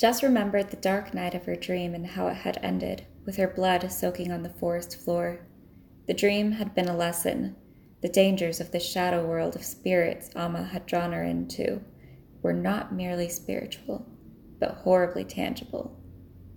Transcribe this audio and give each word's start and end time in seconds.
Jess 0.00 0.22
remembered 0.22 0.70
the 0.70 0.78
dark 0.78 1.12
night 1.12 1.34
of 1.34 1.44
her 1.44 1.54
dream 1.54 1.94
and 1.94 2.06
how 2.06 2.26
it 2.28 2.36
had 2.36 2.58
ended, 2.62 3.04
with 3.26 3.36
her 3.36 3.46
blood 3.46 3.92
soaking 3.92 4.32
on 4.32 4.42
the 4.42 4.48
forest 4.48 4.96
floor. 4.96 5.40
The 6.06 6.14
dream 6.14 6.52
had 6.52 6.74
been 6.74 6.88
a 6.88 6.96
lesson. 6.96 7.54
The 8.00 8.08
dangers 8.08 8.60
of 8.60 8.72
the 8.72 8.80
shadow 8.80 9.26
world 9.26 9.56
of 9.56 9.62
spirits 9.62 10.30
Amma 10.34 10.62
had 10.62 10.86
drawn 10.86 11.12
her 11.12 11.22
into 11.22 11.82
were 12.40 12.54
not 12.54 12.94
merely 12.94 13.28
spiritual, 13.28 14.06
but 14.58 14.78
horribly 14.84 15.22
tangible. 15.22 16.00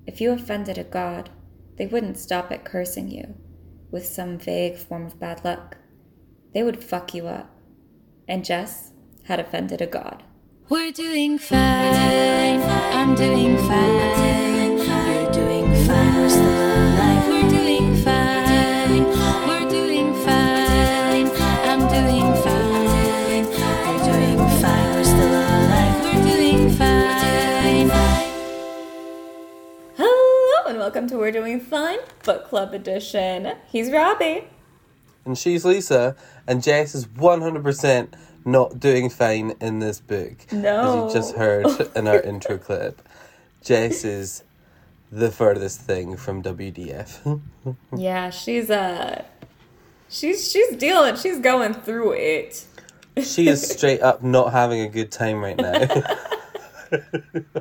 If 0.07 0.21
you 0.21 0.31
offended 0.31 0.77
a 0.77 0.85
god, 0.85 1.29
they 1.75 1.85
wouldn't 1.85 2.17
stop 2.17 2.49
at 2.49 2.63
cursing 2.63 3.11
you 3.11 3.35
with 3.91 4.05
some 4.05 4.37
vague 4.37 4.77
form 4.77 5.05
of 5.05 5.19
bad 5.19 5.43
luck. 5.43 5.75
They 6.53 6.63
would 6.63 6.81
fuck 6.81 7.13
you 7.13 7.27
up. 7.27 7.53
And 8.25 8.45
Jess 8.45 8.93
had 9.25 9.41
offended 9.41 9.81
a 9.81 9.85
god. 9.85 10.23
We're 10.73 10.91
doing 10.91 11.37
fine. 11.37 12.59
I'm 12.59 13.13
doing 13.13 13.57
fine. 13.59 14.77
You're 15.13 15.31
doing 15.31 15.67
fine. 15.85 16.15
We're 16.15 16.29
still 16.29 16.49
alive. 16.49 17.27
We're 17.27 17.47
doing 17.47 17.95
fine. 17.97 19.03
We're 19.47 19.69
doing 19.69 20.15
fine. 20.25 21.29
I'm 21.69 21.79
doing 21.93 22.33
fine. 22.41 23.45
You're 23.85 24.03
doing 24.09 24.39
fine. 24.61 24.89
We're 24.95 25.03
still 25.03 25.29
alive. 25.29 25.95
We're 26.05 26.23
doing 26.35 26.71
fine. 26.71 27.89
Hello 29.95 30.69
and 30.69 30.79
welcome 30.79 31.05
to 31.09 31.17
We're 31.17 31.31
Doing 31.31 31.59
Fine 31.59 31.99
Book 32.23 32.45
Club 32.45 32.73
Edition. 32.73 33.51
He's 33.71 33.91
Robbie. 33.91 34.47
and 35.23 35.37
she's 35.37 35.65
Lisa, 35.65 36.15
and 36.47 36.63
Jess 36.63 36.95
is 36.95 37.05
100% 37.05 38.13
not 38.45 38.79
doing 38.79 39.09
fine 39.09 39.55
in 39.61 39.79
this 39.79 39.99
book. 39.99 40.51
No. 40.51 41.07
As 41.07 41.13
you 41.13 41.19
just 41.19 41.35
heard 41.35 41.65
in 41.95 42.07
our 42.07 42.19
intro 42.21 42.57
clip. 42.57 43.01
Jess 43.63 44.03
is 44.03 44.43
the 45.11 45.31
furthest 45.31 45.81
thing 45.81 46.17
from 46.17 46.41
WDF. 46.43 47.41
Yeah, 47.95 48.29
she's 48.29 48.69
uh 48.69 49.23
she's 50.09 50.51
she's 50.51 50.75
dealing, 50.75 51.15
she's 51.15 51.39
going 51.39 51.73
through 51.73 52.11
it. 52.13 52.65
she 53.21 53.47
is 53.47 53.65
straight 53.69 54.01
up 54.01 54.21
not 54.23 54.51
having 54.51 54.81
a 54.81 54.89
good 54.89 55.11
time 55.11 55.39
right 55.41 55.55
now. 55.57 55.87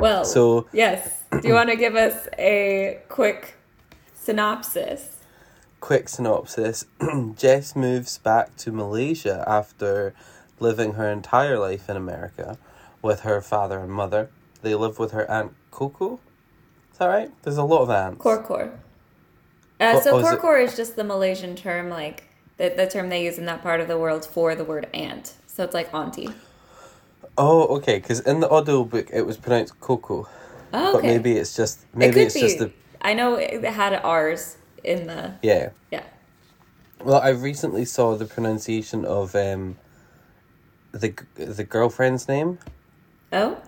Well, 0.00 0.24
So- 0.24 0.66
yes. 0.72 1.22
Do 1.30 1.46
you 1.46 1.54
want 1.54 1.68
to 1.70 1.76
give 1.76 1.94
us 1.94 2.26
a 2.38 3.00
quick 3.08 3.54
synopsis? 4.14 5.18
Quick 5.80 6.08
synopsis 6.08 6.84
Jess 7.36 7.74
moves 7.74 8.18
back 8.18 8.56
to 8.58 8.70
Malaysia 8.70 9.42
after 9.46 10.14
living 10.58 10.92
her 10.94 11.10
entire 11.10 11.58
life 11.58 11.88
in 11.88 11.96
America 11.96 12.58
with 13.02 13.20
her 13.20 13.40
father 13.40 13.78
and 13.80 13.90
mother. 13.90 14.28
They 14.62 14.74
live 14.74 14.98
with 14.98 15.12
her 15.12 15.28
aunt 15.30 15.54
Coco. 15.70 16.20
Is 16.92 16.98
that 16.98 17.06
right? 17.06 17.30
There's 17.42 17.56
a 17.56 17.64
lot 17.64 17.80
of 17.82 17.90
aunts. 17.90 18.22
Korkor. 18.22 18.72
Uh, 19.80 19.98
so 20.00 20.12
oh, 20.12 20.18
is 20.18 20.30
it- 20.30 20.38
Korkor 20.38 20.62
is 20.62 20.76
just 20.76 20.96
the 20.96 21.04
Malaysian 21.04 21.56
term, 21.56 21.88
like 21.88 22.24
the, 22.58 22.68
the 22.76 22.86
term 22.86 23.08
they 23.08 23.24
use 23.24 23.38
in 23.38 23.46
that 23.46 23.62
part 23.62 23.80
of 23.80 23.88
the 23.88 23.96
world 23.96 24.26
for 24.26 24.54
the 24.54 24.64
word 24.64 24.86
aunt. 24.92 25.34
So 25.46 25.64
it's 25.64 25.72
like 25.74 25.92
auntie. 25.94 26.28
Oh, 27.38 27.76
okay. 27.78 27.98
Because 27.98 28.20
in 28.20 28.40
the 28.40 28.50
audio 28.50 28.84
book 28.84 29.08
it 29.12 29.22
was 29.24 29.38
pronounced 29.38 29.80
Coco, 29.80 30.28
Oh, 30.74 30.92
but 30.92 31.02
maybe 31.04 31.32
it's 31.32 31.56
just 31.56 31.80
it 31.84 31.96
maybe 31.96 32.12
could 32.14 32.22
it's 32.24 32.34
be. 32.34 32.40
just 32.42 32.58
the 32.58 32.70
I 33.00 33.14
know 33.14 33.34
it 33.36 33.64
had 33.64 33.94
R's 33.94 34.56
in 34.84 35.06
the 35.06 35.34
yeah. 35.42 35.70
yeah. 35.90 36.04
Well, 37.02 37.20
I 37.20 37.30
recently 37.30 37.84
saw 37.84 38.16
the 38.16 38.26
pronunciation 38.26 39.04
of 39.04 39.34
um 39.34 39.76
the 40.92 41.14
the 41.34 41.64
girlfriend's 41.64 42.28
name. 42.28 42.58
Oh, 43.32 43.58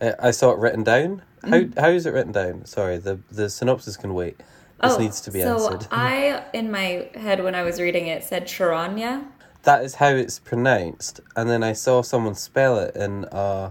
Uh, 0.00 0.12
I 0.18 0.30
saw 0.30 0.52
it 0.52 0.58
written 0.58 0.82
down. 0.82 1.22
How 1.42 1.60
Mm. 1.60 1.78
how 1.78 1.88
is 1.88 2.06
it 2.06 2.12
written 2.12 2.32
down? 2.32 2.64
Sorry, 2.66 2.98
the 2.98 3.18
the 3.30 3.48
synopsis 3.50 3.96
can 3.96 4.14
wait. 4.14 4.38
This 4.82 4.94
oh. 4.94 4.98
needs 4.98 5.20
to 5.22 5.30
be 5.30 5.42
so 5.42 5.54
answered. 5.72 5.88
I 5.92 6.44
in 6.52 6.70
my 6.70 7.08
head 7.14 7.42
when 7.44 7.54
I 7.54 7.62
was 7.62 7.80
reading 7.80 8.06
it 8.06 8.24
said 8.24 8.46
Charanya. 8.46 9.26
That 9.64 9.84
is 9.84 9.96
how 9.96 10.08
it's 10.08 10.38
pronounced, 10.38 11.20
and 11.36 11.50
then 11.50 11.62
I 11.62 11.74
saw 11.74 12.00
someone 12.00 12.34
spell 12.34 12.78
it 12.78 12.96
in. 12.96 13.26
Uh, 13.26 13.70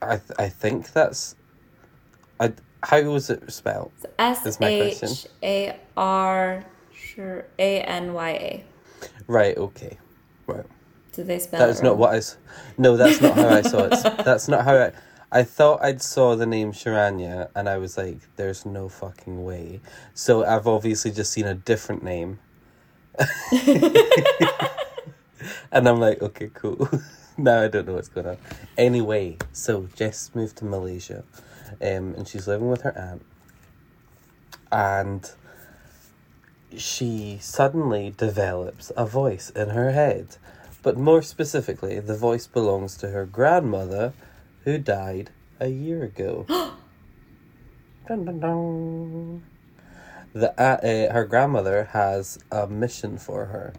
I 0.00 0.16
th- 0.16 0.32
I 0.36 0.48
think 0.48 0.92
that's. 0.92 1.36
I 2.40 2.52
how 2.82 3.00
was 3.02 3.30
it 3.30 3.50
spelled? 3.52 3.92
S 4.18 4.56
That's. 4.56 4.60
H 4.60 5.26
A 5.42 5.76
R 5.96 6.64
A 7.58 7.80
N 7.80 8.12
Y 8.12 8.30
A. 8.30 8.64
Right. 9.26 9.56
Okay. 9.56 9.98
Right. 10.46 10.66
Did 11.12 11.26
they 11.26 11.38
spell 11.38 11.60
That 11.60 11.68
it 11.68 11.72
is 11.72 11.82
not 11.82 11.98
what 11.98 12.14
I. 12.14 12.20
No, 12.78 12.96
that's 12.96 13.20
not 13.20 13.34
how 13.34 13.48
I 13.48 13.62
saw 13.62 13.84
it. 13.84 13.90
That's 14.24 14.48
not 14.48 14.64
how 14.64 14.76
I. 14.76 14.92
I 15.30 15.44
thought 15.44 15.82
I'd 15.82 16.02
saw 16.02 16.36
the 16.36 16.44
name 16.44 16.72
Sharanya, 16.72 17.48
and 17.54 17.68
I 17.68 17.78
was 17.78 17.96
like, 17.96 18.18
"There's 18.36 18.66
no 18.66 18.88
fucking 18.88 19.44
way." 19.44 19.80
So 20.14 20.44
I've 20.44 20.66
obviously 20.66 21.10
just 21.10 21.32
seen 21.32 21.46
a 21.46 21.54
different 21.54 22.02
name. 22.02 22.38
and 25.72 25.88
I'm 25.88 26.00
like, 26.00 26.22
okay, 26.22 26.50
cool. 26.54 26.88
now 27.36 27.62
I 27.62 27.68
don't 27.68 27.86
know 27.86 27.94
what's 27.94 28.08
going 28.08 28.26
on. 28.26 28.38
Anyway, 28.76 29.38
so 29.52 29.88
Jess 29.94 30.30
moved 30.34 30.56
to 30.58 30.64
Malaysia, 30.64 31.24
um, 31.80 32.14
and 32.14 32.28
she's 32.28 32.46
living 32.46 32.68
with 32.68 32.82
her 32.82 32.96
aunt, 32.96 33.24
and 34.70 35.30
she 36.76 37.38
suddenly 37.40 38.14
develops 38.16 38.90
a 38.96 39.06
voice 39.06 39.50
in 39.50 39.70
her 39.70 39.92
head. 39.92 40.36
But 40.82 40.96
more 40.96 41.22
specifically, 41.22 42.00
the 42.00 42.16
voice 42.16 42.46
belongs 42.46 42.96
to 42.98 43.10
her 43.10 43.24
grandmother, 43.24 44.12
who 44.64 44.78
died 44.78 45.30
a 45.60 45.68
year 45.68 46.02
ago. 46.04 46.44
dun, 48.08 48.24
dun, 48.24 48.40
dun. 48.40 49.42
The, 50.34 50.50
uh, 50.60 50.76
uh, 50.76 51.12
her 51.12 51.24
grandmother 51.24 51.84
has 51.92 52.38
a 52.50 52.66
mission 52.66 53.18
for 53.18 53.46
her, 53.46 53.74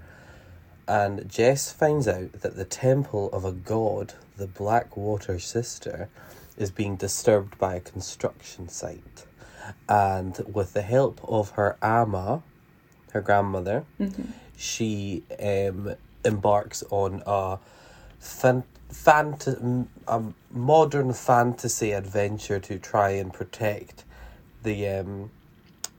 and 0.87 1.27
Jess 1.29 1.71
finds 1.71 2.07
out 2.07 2.31
that 2.41 2.55
the 2.55 2.65
temple 2.65 3.29
of 3.31 3.43
a 3.43 3.51
god, 3.51 4.13
the 4.37 4.47
Blackwater 4.47 5.39
Sister, 5.39 6.09
is 6.57 6.71
being 6.71 6.95
disturbed 6.95 7.57
by 7.57 7.75
a 7.75 7.79
construction 7.79 8.69
site. 8.69 9.25
And 9.87 10.39
with 10.51 10.73
the 10.73 10.81
help 10.81 11.19
of 11.27 11.51
her 11.51 11.77
ama, 11.81 12.43
her 13.11 13.21
grandmother, 13.21 13.85
she 14.57 15.23
um, 15.41 15.95
embarks 16.25 16.83
on 16.89 17.23
a 17.25 17.59
fan- 18.19 18.63
fant- 18.91 19.87
a 20.07 20.21
modern 20.51 21.13
fantasy 21.13 21.91
adventure 21.91 22.59
to 22.59 22.77
try 22.77 23.11
and 23.11 23.33
protect 23.33 24.03
the 24.63 24.87
um, 24.87 25.31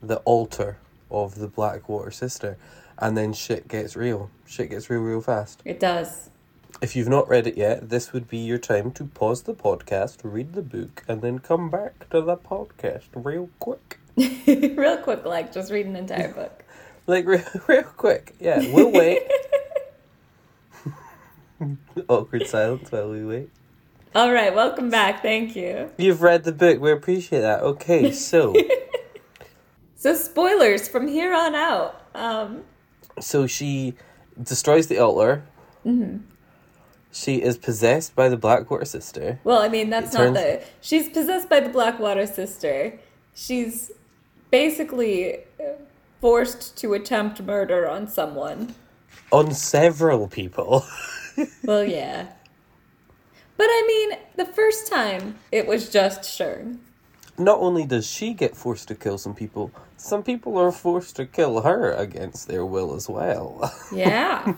the 0.01 0.17
altar 0.17 0.77
of 1.09 1.35
the 1.35 1.47
Blackwater 1.47 2.11
Sister, 2.11 2.57
and 2.99 3.17
then 3.17 3.33
shit 3.33 3.67
gets 3.67 3.95
real. 3.95 4.29
Shit 4.45 4.69
gets 4.69 4.89
real, 4.89 5.01
real 5.01 5.21
fast. 5.21 5.61
It 5.65 5.79
does. 5.79 6.29
If 6.81 6.95
you've 6.95 7.07
not 7.07 7.29
read 7.29 7.47
it 7.47 7.57
yet, 7.57 7.89
this 7.89 8.11
would 8.11 8.27
be 8.27 8.37
your 8.37 8.57
time 8.57 8.91
to 8.93 9.05
pause 9.05 9.43
the 9.43 9.53
podcast, 9.53 10.17
read 10.23 10.53
the 10.53 10.61
book, 10.61 11.03
and 11.07 11.21
then 11.21 11.39
come 11.39 11.69
back 11.69 12.09
to 12.09 12.21
the 12.21 12.35
podcast 12.37 13.03
real 13.13 13.49
quick. 13.59 13.99
Real 14.17 14.97
quick, 14.97 15.25
like 15.25 15.51
just 15.53 15.71
read 15.73 15.85
an 15.87 15.95
entire 15.97 16.33
book. 16.33 16.63
Like 17.05 17.25
real, 17.25 17.43
real 17.67 17.83
quick. 17.83 18.33
Yeah, 18.39 18.59
we'll 18.73 18.89
wait. 18.91 19.23
Awkward 22.07 22.47
silence 22.47 22.91
while 22.93 23.09
we 23.09 23.25
wait. 23.25 23.49
All 24.13 24.31
right, 24.31 24.55
welcome 24.55 24.89
back. 24.89 25.21
Thank 25.21 25.53
you. 25.57 25.91
You've 25.97 26.21
read 26.21 26.45
the 26.45 26.53
book. 26.53 26.79
We 26.79 26.91
appreciate 26.93 27.41
that. 27.41 27.61
Okay, 27.61 28.13
so 28.13 28.53
So 29.97 30.13
spoilers 30.15 30.87
from 30.87 31.07
here 31.09 31.33
on 31.33 31.55
out. 31.55 32.01
Um, 32.15 32.63
so 33.19 33.47
she 33.47 33.95
destroys 34.41 34.87
the 34.87 34.99
altar. 34.99 35.43
She 37.15 37.41
is 37.41 37.57
possessed 37.57 38.13
by 38.13 38.27
the 38.27 38.35
Blackwater 38.35 38.83
sister. 38.83 39.39
well, 39.45 39.59
I 39.61 39.69
mean 39.69 39.89
that's 39.89 40.13
It 40.13 40.17
not 40.17 40.23
turns- 40.25 40.37
the. 40.37 40.63
She's 40.81 41.07
possessed 41.09 41.47
by 41.49 41.61
the 41.61 41.69
Blackwater 41.69 42.27
sister. 42.27 42.99
She's 43.33 43.89
basically 44.51 45.39
forced 46.19 46.75
to 46.77 46.93
attempt 46.93 47.41
murder 47.41 47.87
on 47.89 48.07
someone. 48.07 48.75
on 49.31 49.53
several 49.53 50.27
people. 50.27 50.85
Well, 51.65 51.83
yeah. 51.83 52.27
But 53.57 53.67
I 53.69 53.83
mean, 53.87 54.19
the 54.37 54.45
first 54.53 54.87
time 54.89 55.35
it 55.51 55.67
was 55.67 55.89
just 55.89 56.21
Shern. 56.21 56.77
Not 57.37 57.59
only 57.59 57.85
does 57.85 58.07
she 58.07 58.33
get 58.33 58.55
forced 58.55 58.87
to 58.87 58.95
kill 58.95 59.17
some 59.17 59.35
people, 59.35 59.69
some 59.97 60.23
people 60.23 60.57
are 60.57 60.71
forced 60.71 61.17
to 61.17 61.25
kill 61.25 61.59
her 61.61 61.91
against 61.91 62.47
their 62.47 62.65
will 62.65 62.95
as 62.95 63.09
well. 63.09 63.69
Yeah. 63.93 64.53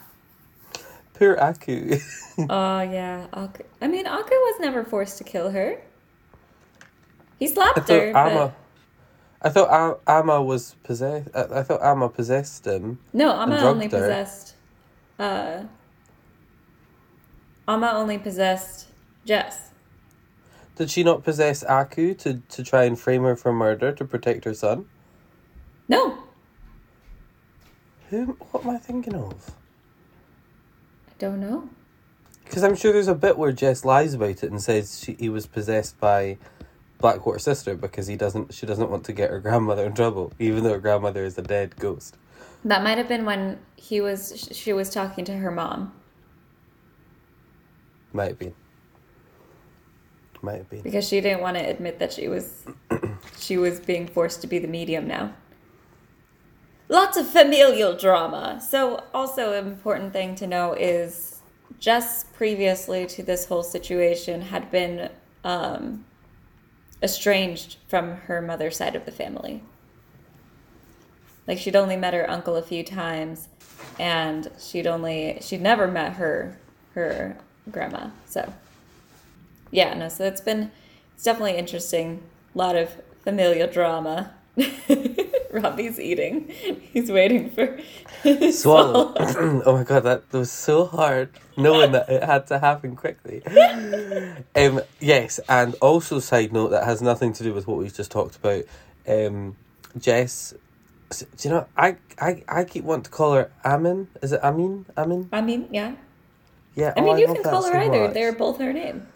Poor 1.18 1.36
Aku. 1.40 1.98
Oh 2.50 2.82
yeah. 2.82 3.26
Aku. 3.34 3.64
I 3.82 3.88
mean, 3.88 4.06
Aku 4.06 4.30
was 4.30 4.60
never 4.60 4.84
forced 4.84 5.18
to 5.18 5.24
kill 5.24 5.50
her. 5.50 5.82
He 7.40 7.48
I 7.48 7.50
slapped 7.52 7.80
thought 7.80 7.90
her. 7.90 8.14
but- 8.14 8.32
Amma. 8.32 8.54
I 9.42 9.50
thought 9.50 10.02
Amma 10.08 10.42
was 10.44 10.76
possessed. 10.84 11.30
I, 11.34 11.60
I 11.60 11.64
thought 11.64 11.82
Amma 11.82 12.10
possessed 12.10 12.66
him. 12.68 13.00
No, 13.14 13.32
Amma 13.40 13.58
only 13.62 13.88
possessed. 13.88 14.54
Uh, 15.18 15.64
Amma 17.68 17.92
only 17.96 18.18
possessed 18.20 18.88
Jess. 19.26 19.72
Did 20.76 20.90
she 20.92 21.04
not 21.04 21.24
possess 21.24 21.64
Aku 21.64 22.14
to, 22.16 22.36
to 22.50 22.64
try 22.64 22.84
and 22.84 23.00
frame 23.00 23.24
her 23.24 23.36
for 23.36 23.52
murder 23.52 23.92
to 23.94 24.06
protect 24.06 24.46
her 24.46 24.54
son? 24.54 24.86
No, 25.90 26.20
Who? 28.10 28.38
What 28.52 28.64
am 28.64 28.70
I 28.72 28.78
thinking 28.78 29.16
of? 29.16 29.52
Don't 31.20 31.40
know. 31.40 31.70
Because 32.46 32.64
I'm 32.64 32.76
sure 32.76 32.94
there's 32.94 33.08
a 33.08 33.16
bit 33.16 33.38
where 33.38 33.52
Jess 33.52 33.84
lies 33.84 34.14
about 34.14 34.44
it 34.44 34.52
and 34.52 34.62
says 34.62 35.00
she, 35.04 35.14
he 35.20 35.30
was 35.30 35.46
possessed 35.46 36.00
by 36.00 36.38
Blackwater 37.00 37.40
sister 37.40 37.76
because 37.76 38.08
he 38.08 38.16
doesn't. 38.16 38.54
She 38.54 38.66
doesn't 38.66 38.90
want 38.90 39.04
to 39.06 39.14
get 39.14 39.30
her 39.30 39.40
grandmother 39.40 39.86
in 39.86 39.94
trouble, 39.94 40.32
even 40.40 40.64
though 40.64 40.72
her 40.74 40.80
grandmother 40.80 41.24
is 41.26 41.38
a 41.38 41.42
dead 41.42 41.76
ghost. 41.78 42.16
That 42.64 42.84
might 42.84 42.98
have 42.98 43.08
been 43.08 43.26
when 43.26 43.60
he 43.76 44.02
was 44.02 44.50
she 44.52 44.74
was 44.74 44.90
talking 44.90 45.24
to 45.26 45.38
her 45.38 45.52
mom 45.52 45.94
Might 48.14 48.30
have 48.30 48.40
been. 48.40 48.54
Might 50.42 50.58
have 50.58 50.70
been. 50.70 50.82
because 50.82 51.08
she 51.08 51.22
didn't 51.22 51.42
want 51.42 51.58
to 51.58 51.64
admit 51.64 52.00
that 52.00 52.14
she 52.14 52.28
was 52.28 52.66
she 53.40 53.58
was 53.58 53.80
being 53.80 54.08
forced 54.08 54.42
to 54.42 54.48
be 54.48 54.60
the 54.60 54.68
medium 54.68 55.08
now. 55.08 55.34
Lots 56.90 57.18
of 57.18 57.28
familial 57.28 57.96
drama. 57.98 58.62
So 58.62 59.04
also 59.14 59.54
an 59.54 59.68
important 59.68 60.14
thing 60.14 60.36
to 60.36 60.48
know 60.48 60.74
is 60.74 61.42
Jess 61.80 62.24
previously 62.24 63.06
to 63.08 63.24
this 63.24 63.46
whole 63.46 63.64
situation 63.64 64.42
had 64.42 64.72
been 64.72 65.10
um, 65.44 66.06
estranged 67.04 67.78
from 67.88 68.12
her 68.12 68.42
mother's 68.42 68.78
side 68.78 68.96
of 68.96 69.06
the 69.06 69.12
family. 69.12 69.62
Like 71.46 71.58
she'd 71.58 71.76
only 71.76 71.98
met 71.98 72.14
her 72.14 72.30
uncle 72.30 72.56
a 72.56 72.62
few 72.62 72.84
times, 72.84 73.48
and 74.00 74.50
she'd 74.60 74.88
only 74.88 75.38
she'd 75.42 75.62
never 75.62 75.88
met 75.88 76.14
her 76.14 76.58
her 76.94 77.38
grandma. 77.72 78.10
So 78.26 78.54
yeah, 79.72 79.94
no. 79.94 80.10
So 80.10 80.26
it's 80.26 80.42
been 80.42 80.72
it's 81.16 81.24
definitely 81.24 81.58
interesting. 81.58 82.24
A 82.54 82.58
lot 82.58 82.76
of 82.76 83.02
familial 83.24 83.68
drama. 83.68 84.34
Robbie's 85.52 86.00
eating. 86.00 86.50
He's 86.92 87.12
waiting 87.12 87.50
for 87.52 87.80
his 88.24 88.62
Swallow. 88.62 89.14
oh 89.20 89.74
my 89.74 89.84
god, 89.84 90.04
that 90.04 90.32
was 90.32 90.52
so 90.52 90.86
hard 90.86 91.30
knowing 91.56 91.92
that 91.92 92.10
it 92.10 92.24
had 92.24 92.48
to 92.48 92.60
happen 92.60 92.96
quickly. 92.96 93.46
um, 94.56 94.82
yes, 95.00 95.40
and 95.48 95.76
also 95.76 96.20
side 96.20 96.54
note 96.54 96.70
that 96.70 96.84
has 96.84 97.02
nothing 97.02 97.34
to 97.34 97.44
do 97.44 97.54
with 97.54 97.68
what 97.68 97.78
we've 97.78 97.94
just 97.94 98.12
talked 98.12 98.36
about. 98.36 98.64
Um, 99.08 99.56
Jess, 99.98 100.54
do 101.10 101.26
you 101.42 101.50
know? 101.50 101.68
I, 101.78 101.98
I 102.20 102.44
I 102.48 102.64
keep 102.64 102.84
wanting 102.84 103.04
to 103.04 103.10
call 103.12 103.34
her 103.34 103.52
Amin. 103.64 104.08
Is 104.22 104.32
it 104.32 104.44
Amin? 104.44 104.86
Amin? 104.98 105.30
I 105.32 105.42
mean, 105.42 105.68
yeah. 105.72 105.96
Yeah. 106.76 106.94
I 106.96 107.00
oh, 107.00 107.04
mean, 107.04 107.18
you 107.20 107.28
love 107.28 107.36
can 107.38 107.44
call 107.44 107.64
her 107.64 107.72
so 107.72 107.80
either. 107.80 108.04
much. 108.06 108.14
They're 108.14 108.34
both 108.34 108.60
her 108.60 108.74
name. 108.74 109.08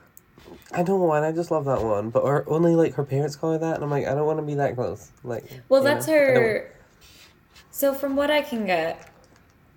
I 0.73 0.83
don't 0.83 0.99
know, 0.99 1.11
and 1.13 1.25
I 1.25 1.31
just 1.31 1.51
love 1.51 1.65
that 1.65 1.83
one. 1.83 2.09
But 2.09 2.25
her, 2.25 2.47
only 2.49 2.75
like 2.75 2.93
her 2.95 3.03
parents 3.03 3.35
call 3.35 3.53
her 3.53 3.57
that, 3.57 3.75
and 3.75 3.83
I'm 3.83 3.89
like, 3.89 4.07
I 4.07 4.13
don't 4.15 4.25
want 4.25 4.39
to 4.39 4.45
be 4.45 4.55
that 4.55 4.75
close. 4.75 5.11
Like, 5.23 5.45
Well, 5.69 5.83
that's 5.83 6.07
know, 6.07 6.13
her. 6.13 6.71
So, 7.71 7.93
from 7.93 8.15
what 8.15 8.29
I 8.31 8.41
can 8.41 8.65
get, 8.65 9.09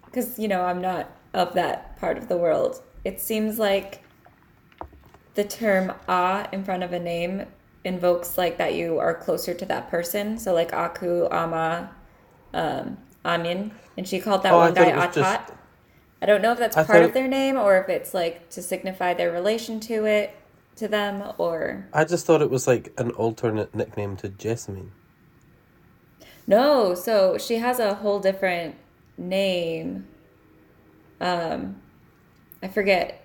because, 0.05 0.39
you 0.39 0.49
know, 0.49 0.63
I'm 0.63 0.81
not 0.81 1.11
of 1.33 1.55
that 1.55 1.99
part 1.99 2.17
of 2.19 2.29
the 2.29 2.37
world, 2.37 2.83
it 3.05 3.21
seems 3.21 3.59
like 3.59 4.03
the 5.35 5.45
term 5.45 5.93
ah 6.09 6.49
in 6.53 6.65
front 6.65 6.83
of 6.83 6.93
a 6.93 6.99
name 6.99 7.47
invokes 7.83 8.39
like 8.39 8.57
that 8.59 8.75
you 8.75 8.99
are 8.99 9.15
closer 9.15 9.53
to 9.55 9.65
that 9.67 9.91
person. 9.91 10.39
So, 10.39 10.55
like 10.55 10.73
Aku, 10.73 11.29
Ama, 11.31 11.91
um, 12.53 12.99
Amin. 13.25 13.73
And 13.97 14.07
she 14.07 14.21
called 14.21 14.43
that 14.43 14.53
Oh, 14.53 14.59
one 14.59 14.75
guy 14.75 14.91
Atat. 14.93 15.13
just- 15.13 15.53
I 16.23 16.27
don't 16.27 16.41
know 16.41 16.53
if 16.53 16.59
that's 16.59 16.77
I 16.77 16.85
part 16.85 16.99
thought 16.99 17.05
of 17.07 17.13
their 17.15 17.29
name 17.29 17.57
or 17.59 17.77
if 17.79 17.89
it's 17.91 18.15
like 18.15 18.49
to 18.51 18.63
signify 18.63 19.13
their 19.13 19.31
relation 19.31 19.79
to 19.81 20.07
it, 20.07 20.35
to 20.77 20.89
them, 20.89 21.33
or. 21.39 21.89
I 21.93 22.05
just 22.05 22.27
thought 22.27 22.43
it 22.43 22.51
was 22.51 22.67
like 22.67 22.93
an 22.99 23.11
alternate 23.13 23.75
nickname 23.75 24.17
to 24.19 24.29
Jessamyn. 24.29 24.89
No, 26.47 26.95
so 26.95 27.39
she 27.39 27.57
has 27.57 27.79
a 27.79 27.95
whole 27.95 28.21
different 28.21 28.75
name. 29.17 30.07
Um, 31.21 31.81
I 32.63 32.69
forget 32.69 33.25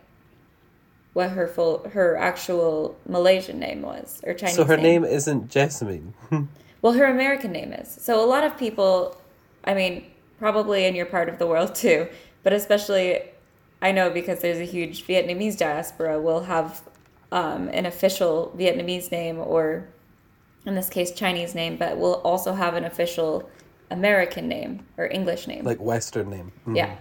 what 1.13 1.31
her 1.31 1.48
full 1.48 1.90
her 1.90 2.16
actual 2.16 2.98
Malaysian 3.07 3.60
name 3.60 3.81
was 3.81 4.22
or 4.24 4.34
Chinese. 4.34 4.56
So 4.56 4.63
her 4.63 4.78
name 4.78 5.04
isn't 5.04 5.50
Jessamyn. 5.50 6.13
Well, 6.81 6.94
her 6.94 7.06
American 7.06 7.52
name 7.52 7.74
is. 7.74 7.90
So 7.90 8.24
a 8.24 8.25
lot 8.25 8.45
of 8.45 8.57
people, 8.57 9.18
I 9.66 9.74
mean, 9.74 10.06
probably 10.38 10.86
in 10.86 10.95
your 10.95 11.06
part 11.06 11.28
of 11.28 11.38
the 11.38 11.45
world 11.45 11.75
too, 11.75 12.07
but 12.42 12.54
especially 12.54 13.22
I 13.81 13.92
know 13.92 14.10
because 14.10 14.40
there's 14.40 14.60
a 14.60 14.66
huge 14.66 15.06
Vietnamese 15.06 15.57
diaspora, 15.57 16.19
will 16.22 16.44
have 16.44 16.81
um, 17.31 17.70
an 17.70 17.86
official 17.86 18.54
Vietnamese 18.58 19.12
name 19.12 19.38
or, 19.38 19.88
in 20.66 20.76
this 20.76 20.90
case, 20.90 21.12
Chinese 21.12 21.56
name, 21.56 21.78
but 21.78 21.98
will 21.98 22.16
also 22.26 22.54
have 22.54 22.76
an 22.76 22.86
official 22.86 23.50
American 23.92 24.48
name 24.48 24.86
or 24.98 25.08
English 25.08 25.48
name. 25.48 25.64
like 25.64 25.80
Western 25.80 26.30
name. 26.30 26.52
Mm. 26.68 26.78
yeah. 26.78 26.96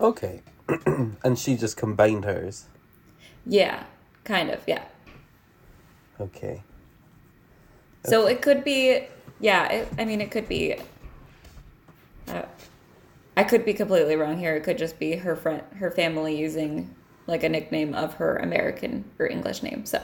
Okay. 0.00 0.42
and 1.24 1.38
she 1.38 1.56
just 1.56 1.76
combined 1.76 2.24
hers. 2.24 2.66
Yeah, 3.46 3.84
kind 4.24 4.50
of, 4.50 4.60
yeah. 4.66 4.84
Okay. 6.20 6.62
So 8.04 8.26
it 8.26 8.42
could 8.42 8.64
be, 8.64 9.06
yeah. 9.40 9.68
It, 9.68 9.88
I 9.98 10.04
mean, 10.04 10.20
it 10.20 10.30
could 10.30 10.48
be. 10.48 10.76
Uh, 12.28 12.42
I 13.36 13.44
could 13.44 13.64
be 13.64 13.74
completely 13.74 14.16
wrong 14.16 14.38
here. 14.38 14.56
It 14.56 14.64
could 14.64 14.78
just 14.78 14.98
be 14.98 15.16
her 15.16 15.36
friend, 15.36 15.62
her 15.76 15.90
family 15.90 16.36
using 16.36 16.94
like 17.26 17.42
a 17.42 17.48
nickname 17.48 17.94
of 17.94 18.14
her 18.14 18.36
American 18.36 19.04
or 19.18 19.26
English 19.26 19.62
name. 19.62 19.84
So 19.86 20.02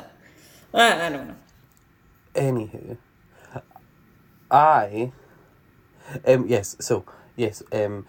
I, 0.75 1.07
I 1.07 1.11
don't 1.11 1.29
know. 1.29 1.35
Anywho, 2.35 2.97
I, 4.51 5.13
um, 6.27 6.47
yes. 6.47 6.77
So 6.81 7.05
yes, 7.37 7.63
um, 7.73 8.07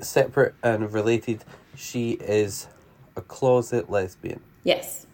separate 0.00 0.54
and 0.62 0.92
related. 0.92 1.44
She 1.76 2.12
is 2.12 2.68
a 3.16 3.20
closet 3.20 3.90
lesbian, 3.90 4.40
Yes. 4.62 5.06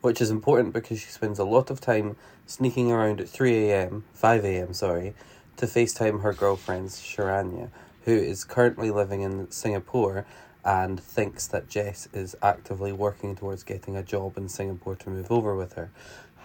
which 0.00 0.20
is 0.20 0.30
important 0.30 0.72
because 0.72 1.00
she 1.00 1.08
spends 1.10 1.38
a 1.38 1.44
lot 1.44 1.70
of 1.70 1.80
time 1.80 2.16
sneaking 2.46 2.90
around 2.92 3.20
at 3.20 3.28
three 3.28 3.70
a.m., 3.70 4.04
five 4.12 4.44
a.m. 4.44 4.72
Sorry, 4.72 5.14
to 5.56 5.66
FaceTime 5.66 6.22
her 6.22 6.32
girlfriend 6.32 6.88
Sharanya, 6.88 7.70
who 8.04 8.12
is 8.16 8.44
currently 8.44 8.90
living 8.90 9.22
in 9.22 9.50
Singapore. 9.50 10.26
And 10.64 11.00
thinks 11.00 11.48
that 11.48 11.68
Jess 11.68 12.08
is 12.12 12.36
actively 12.40 12.92
working 12.92 13.34
towards 13.34 13.64
getting 13.64 13.96
a 13.96 14.02
job 14.02 14.36
in 14.36 14.48
Singapore 14.48 14.94
to 14.96 15.10
move 15.10 15.30
over 15.30 15.56
with 15.56 15.72
her. 15.72 15.90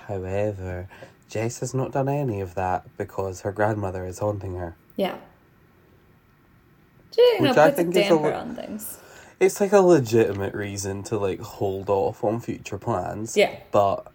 However, 0.07 0.87
Jess 1.29 1.59
has 1.59 1.73
not 1.73 1.91
done 1.91 2.09
any 2.09 2.41
of 2.41 2.55
that 2.55 2.85
because 2.97 3.41
her 3.41 3.51
grandmother 3.51 4.05
is 4.05 4.19
haunting 4.19 4.55
her. 4.55 4.75
Yeah. 4.95 5.17
She 7.13 7.35
Which 7.39 7.57
I 7.57 7.71
think 7.71 7.95
is 7.95 8.09
a 8.09 8.15
lo- 8.15 8.33
on 8.33 8.55
things. 8.55 8.97
It's 9.39 9.61
like 9.61 9.71
a 9.71 9.81
legitimate 9.81 10.55
reason 10.55 11.03
to 11.03 11.17
like 11.17 11.39
hold 11.39 11.89
off 11.89 12.23
on 12.23 12.39
future 12.39 12.77
plans. 12.77 13.37
Yeah. 13.37 13.55
But 13.71 14.11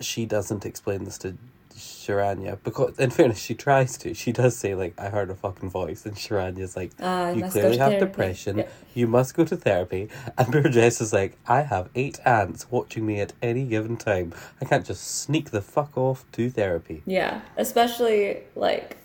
she 0.00 0.24
doesn't 0.24 0.64
explain 0.64 1.04
this 1.04 1.18
to 1.18 1.36
Sharanya 1.82 2.58
because, 2.64 2.98
in 2.98 3.10
fairness, 3.10 3.38
she 3.38 3.54
tries 3.54 3.96
to. 3.98 4.14
She 4.14 4.32
does 4.32 4.56
say 4.56 4.74
like, 4.74 4.94
"I 4.98 5.08
heard 5.08 5.30
a 5.30 5.34
fucking 5.34 5.70
voice," 5.70 6.04
and 6.06 6.14
Sharanya's 6.14 6.76
like, 6.76 6.92
I 7.00 7.32
"You 7.32 7.44
clearly 7.44 7.76
have 7.78 7.92
therapy." 7.92 8.06
depression. 8.06 8.58
Yeah. 8.58 8.68
You 8.94 9.06
must 9.06 9.34
go 9.34 9.44
to 9.44 9.56
therapy." 9.56 10.08
And 10.36 10.52
poor 10.52 10.68
Jess 10.68 11.00
is 11.00 11.12
like, 11.12 11.36
"I 11.46 11.62
have 11.62 11.90
eight 11.94 12.18
ants 12.24 12.70
watching 12.70 13.06
me 13.06 13.20
at 13.20 13.32
any 13.42 13.64
given 13.64 13.96
time. 13.96 14.32
I 14.60 14.64
can't 14.64 14.84
just 14.84 15.04
sneak 15.22 15.50
the 15.50 15.62
fuck 15.62 15.96
off 15.96 16.24
to 16.32 16.50
therapy." 16.50 17.02
Yeah, 17.06 17.42
especially 17.56 18.42
like 18.54 18.96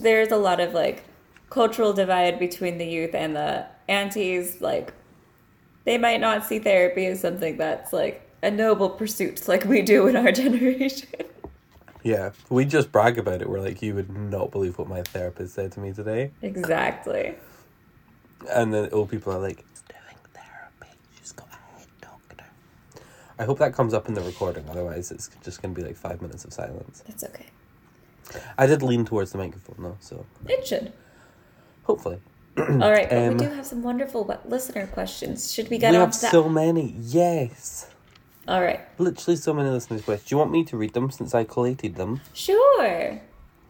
there's 0.00 0.30
a 0.30 0.36
lot 0.36 0.60
of 0.60 0.74
like 0.74 1.04
cultural 1.50 1.92
divide 1.92 2.38
between 2.38 2.78
the 2.78 2.86
youth 2.86 3.14
and 3.14 3.34
the 3.36 3.66
aunties. 3.88 4.60
Like 4.60 4.92
they 5.84 5.98
might 5.98 6.20
not 6.20 6.44
see 6.44 6.58
therapy 6.58 7.06
as 7.06 7.20
something 7.20 7.56
that's 7.56 7.92
like 7.92 8.20
a 8.42 8.50
noble 8.50 8.90
pursuit, 8.90 9.48
like 9.48 9.64
we 9.64 9.82
do 9.82 10.06
in 10.06 10.16
our 10.16 10.32
generation. 10.42 11.08
Yeah, 12.04 12.30
we 12.50 12.64
just 12.66 12.92
brag 12.92 13.18
about 13.18 13.40
it. 13.40 13.48
We're 13.48 13.60
like, 13.60 13.80
you 13.82 13.94
would 13.94 14.10
not 14.14 14.50
believe 14.52 14.78
what 14.78 14.88
my 14.88 15.02
therapist 15.02 15.54
said 15.54 15.72
to 15.72 15.80
me 15.80 15.92
today. 15.92 16.30
exactly. 16.42 17.34
And 18.52 18.72
then 18.74 18.90
old 18.92 19.10
people 19.10 19.32
are 19.32 19.38
like, 19.38 19.64
"She's 19.72 19.82
doing 19.88 20.18
therapy. 20.34 20.94
She's 21.18 21.32
got 21.32 21.48
a 21.48 21.78
head 21.78 21.88
doctor." 22.02 22.44
I 23.38 23.44
hope 23.44 23.58
that 23.58 23.72
comes 23.72 23.94
up 23.94 24.06
in 24.06 24.12
the 24.14 24.20
recording. 24.20 24.68
Otherwise, 24.68 25.10
it's 25.10 25.30
just 25.42 25.62
going 25.62 25.74
to 25.74 25.80
be 25.80 25.86
like 25.86 25.96
five 25.96 26.20
minutes 26.20 26.44
of 26.44 26.52
silence. 26.52 27.02
That's 27.06 27.24
okay. 27.24 27.46
I 28.58 28.66
did 28.66 28.82
lean 28.82 29.06
towards 29.06 29.32
the 29.32 29.38
microphone 29.38 29.76
though, 29.78 29.96
so 30.00 30.26
It 30.46 30.66
should. 30.66 30.92
hopefully. 31.84 32.18
All 32.58 32.64
right, 32.66 33.08
but 33.08 33.18
Um, 33.18 33.28
we 33.38 33.44
do 33.46 33.50
have 33.50 33.64
some 33.66 33.82
wonderful 33.82 34.38
listener 34.44 34.86
questions. 34.88 35.50
Should 35.52 35.66
we 35.70 35.76
We 35.76 35.78
get 35.78 35.94
on 35.94 36.00
have 36.02 36.12
to 36.12 36.20
that? 36.20 36.30
so 36.32 36.48
many. 36.50 36.94
Yes, 37.00 37.86
All 38.46 38.60
right. 38.60 38.80
literally 38.98 39.36
so 39.36 39.54
many 39.54 39.70
listeners' 39.70 40.02
questions. 40.02 40.28
Do 40.28 40.34
you 40.34 40.38
want 40.38 40.50
me 40.50 40.64
to 40.64 40.76
read 40.76 40.92
them 40.92 41.10
since 41.10 41.34
I 41.34 41.44
collated 41.44 41.96
them? 41.96 42.20
Sure. 42.34 43.20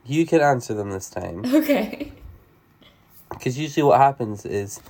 You 0.05 0.27
can 0.27 0.41
answer 0.41 0.75
them 0.75 0.91
this 0.91 1.09
time. 1.09 1.45
Okay. 1.55 2.13
Because 3.31 3.59
usually 3.59 3.85
what 3.85 4.01
happens 4.01 4.45
is, 4.45 4.81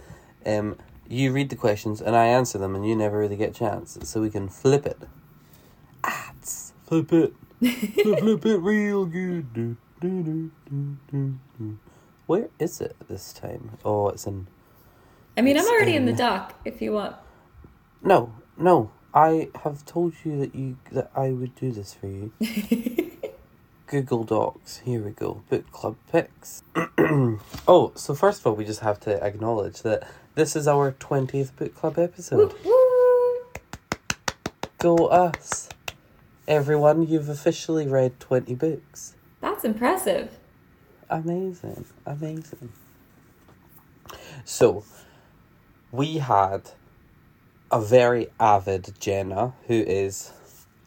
um, 0.45 0.77
you 1.09 1.33
read 1.33 1.51
the 1.51 1.57
questions 1.57 2.01
and 2.01 2.17
I 2.17 2.27
answer 2.27 2.59
them, 2.59 2.75
and 2.75 2.87
you 2.87 2.97
never 2.97 3.19
really 3.19 3.37
get 3.37 3.51
a 3.51 3.55
chance, 3.55 3.99
so 4.03 4.21
we 4.21 4.31
can 4.31 4.49
flip 4.49 4.87
it. 4.87 4.99
Ads. 6.03 6.73
Flip 6.85 7.13
it. 7.13 7.33
flip, 7.59 8.19
flip 8.21 8.47
it 8.47 8.59
real 8.59 9.07
good. 9.07 9.53
Do, 9.55 9.77
do, 10.01 10.23
do, 10.23 10.51
do, 10.69 10.97
do, 11.11 11.39
do. 11.59 11.79
Where 12.27 12.49
is 12.59 12.81
it 12.81 12.97
this 13.09 13.33
time? 13.33 13.79
Oh, 13.85 14.09
it's 14.09 14.27
in. 14.27 14.47
I 15.37 15.43
mean, 15.43 15.59
I'm 15.59 15.67
already 15.67 15.95
in 15.95 16.07
the 16.07 16.13
dock 16.13 16.55
if 16.65 16.81
you 16.81 16.93
want. 16.93 17.17
No, 18.03 18.33
no. 18.57 18.91
I 19.15 19.49
have 19.63 19.87
told 19.87 20.15
you 20.25 20.39
that 20.41 20.55
you 20.57 20.77
that 20.91 21.11
I 21.15 21.31
would 21.31 21.55
do 21.55 21.71
this 21.71 21.95
for 21.95 22.09
you. 22.09 22.33
Google 23.87 24.25
Docs. 24.25 24.79
Here 24.79 25.01
we 25.01 25.13
go. 25.13 25.43
Book 25.49 25.71
club 25.71 25.97
picks. 26.11 26.65
oh, 27.69 27.93
so 27.95 28.15
first 28.15 28.41
of 28.41 28.49
all, 28.49 28.55
we 28.57 28.65
just 28.65 28.81
have 28.81 28.99
to 29.01 29.23
acknowledge 29.23 29.83
that 29.83 30.09
this 30.35 30.57
is 30.57 30.67
our 30.67 30.93
twentieth 30.93 31.57
book 31.57 31.77
club 31.77 31.97
episode. 31.97 32.55
Go 34.79 34.97
us! 35.07 35.69
Everyone, 36.49 37.07
you've 37.07 37.29
officially 37.29 37.87
read 37.87 38.19
twenty 38.19 38.57
books. 38.57 39.15
That's 39.41 39.65
impressive. 39.65 40.31
Amazing, 41.09 41.85
amazing. 42.05 42.73
So, 44.45 44.85
we 45.93 46.19
had 46.19 46.73
a 47.75 47.81
very 47.81 48.29
avid 48.39 48.95
Jenna 49.01 49.53
who 49.67 49.75
is 49.75 50.31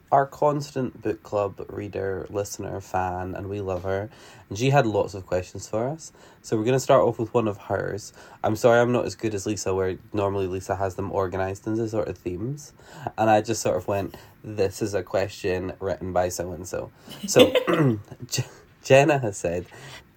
our 0.09 0.25
constant 0.25 1.01
book 1.01 1.21
club 1.21 1.65
reader, 1.67 2.25
listener, 2.29 2.79
fan, 2.79 3.35
and 3.35 3.49
we 3.49 3.59
love 3.59 3.83
her. 3.83 4.09
And 4.47 4.57
she 4.57 4.69
had 4.69 4.85
lots 4.85 5.13
of 5.13 5.25
questions 5.25 5.67
for 5.67 5.89
us. 5.89 6.13
So, 6.41 6.55
we're 6.55 6.63
going 6.63 6.77
to 6.77 6.79
start 6.79 7.03
off 7.03 7.19
with 7.19 7.33
one 7.33 7.49
of 7.49 7.57
hers. 7.57 8.13
I'm 8.41 8.55
sorry 8.55 8.79
I'm 8.79 8.93
not 8.93 9.03
as 9.03 9.15
good 9.15 9.35
as 9.35 9.45
Lisa, 9.45 9.75
where 9.75 9.97
normally 10.13 10.47
Lisa 10.47 10.77
has 10.77 10.95
them 10.95 11.11
organized 11.11 11.67
into 11.67 11.89
sort 11.89 12.07
of 12.07 12.17
themes. 12.17 12.71
And 13.17 13.29
I 13.29 13.41
just 13.41 13.61
sort 13.61 13.75
of 13.75 13.85
went, 13.89 14.15
this 14.41 14.81
is 14.81 14.93
a 14.93 15.03
question 15.03 15.73
written 15.81 16.13
by 16.13 16.29
so 16.29 16.53
and 16.53 16.65
so. 16.65 16.89
So, 17.27 17.51
Jenna 18.85 19.19
has 19.19 19.35
said, 19.35 19.65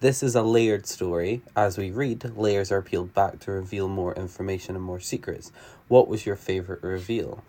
This 0.01 0.23
is 0.23 0.35
a 0.35 0.41
layered 0.41 0.87
story. 0.87 1.43
As 1.55 1.77
we 1.77 1.91
read, 1.91 2.35
layers 2.35 2.71
are 2.71 2.81
peeled 2.81 3.13
back 3.13 3.39
to 3.41 3.51
reveal 3.51 3.87
more 3.87 4.15
information 4.15 4.75
and 4.75 4.83
more 4.83 4.99
secrets. 4.99 5.51
What 5.89 6.07
was 6.07 6.25
your 6.25 6.35
favourite 6.35 6.81
reveal? 6.81 7.43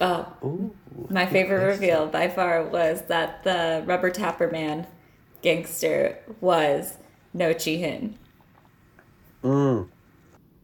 Oh, 0.00 0.26
Ooh. 0.44 0.74
my 1.08 1.24
favorite 1.26 1.64
reveal 1.64 2.06
by 2.08 2.28
far 2.28 2.64
was 2.64 3.02
that 3.02 3.44
the 3.44 3.84
rubber 3.86 4.10
tapper 4.10 4.50
man 4.50 4.88
gangster 5.40 6.18
was 6.40 6.98
No 7.32 7.52
Chee 7.52 7.78
Hin, 7.78 8.16
Mm. 9.44 9.88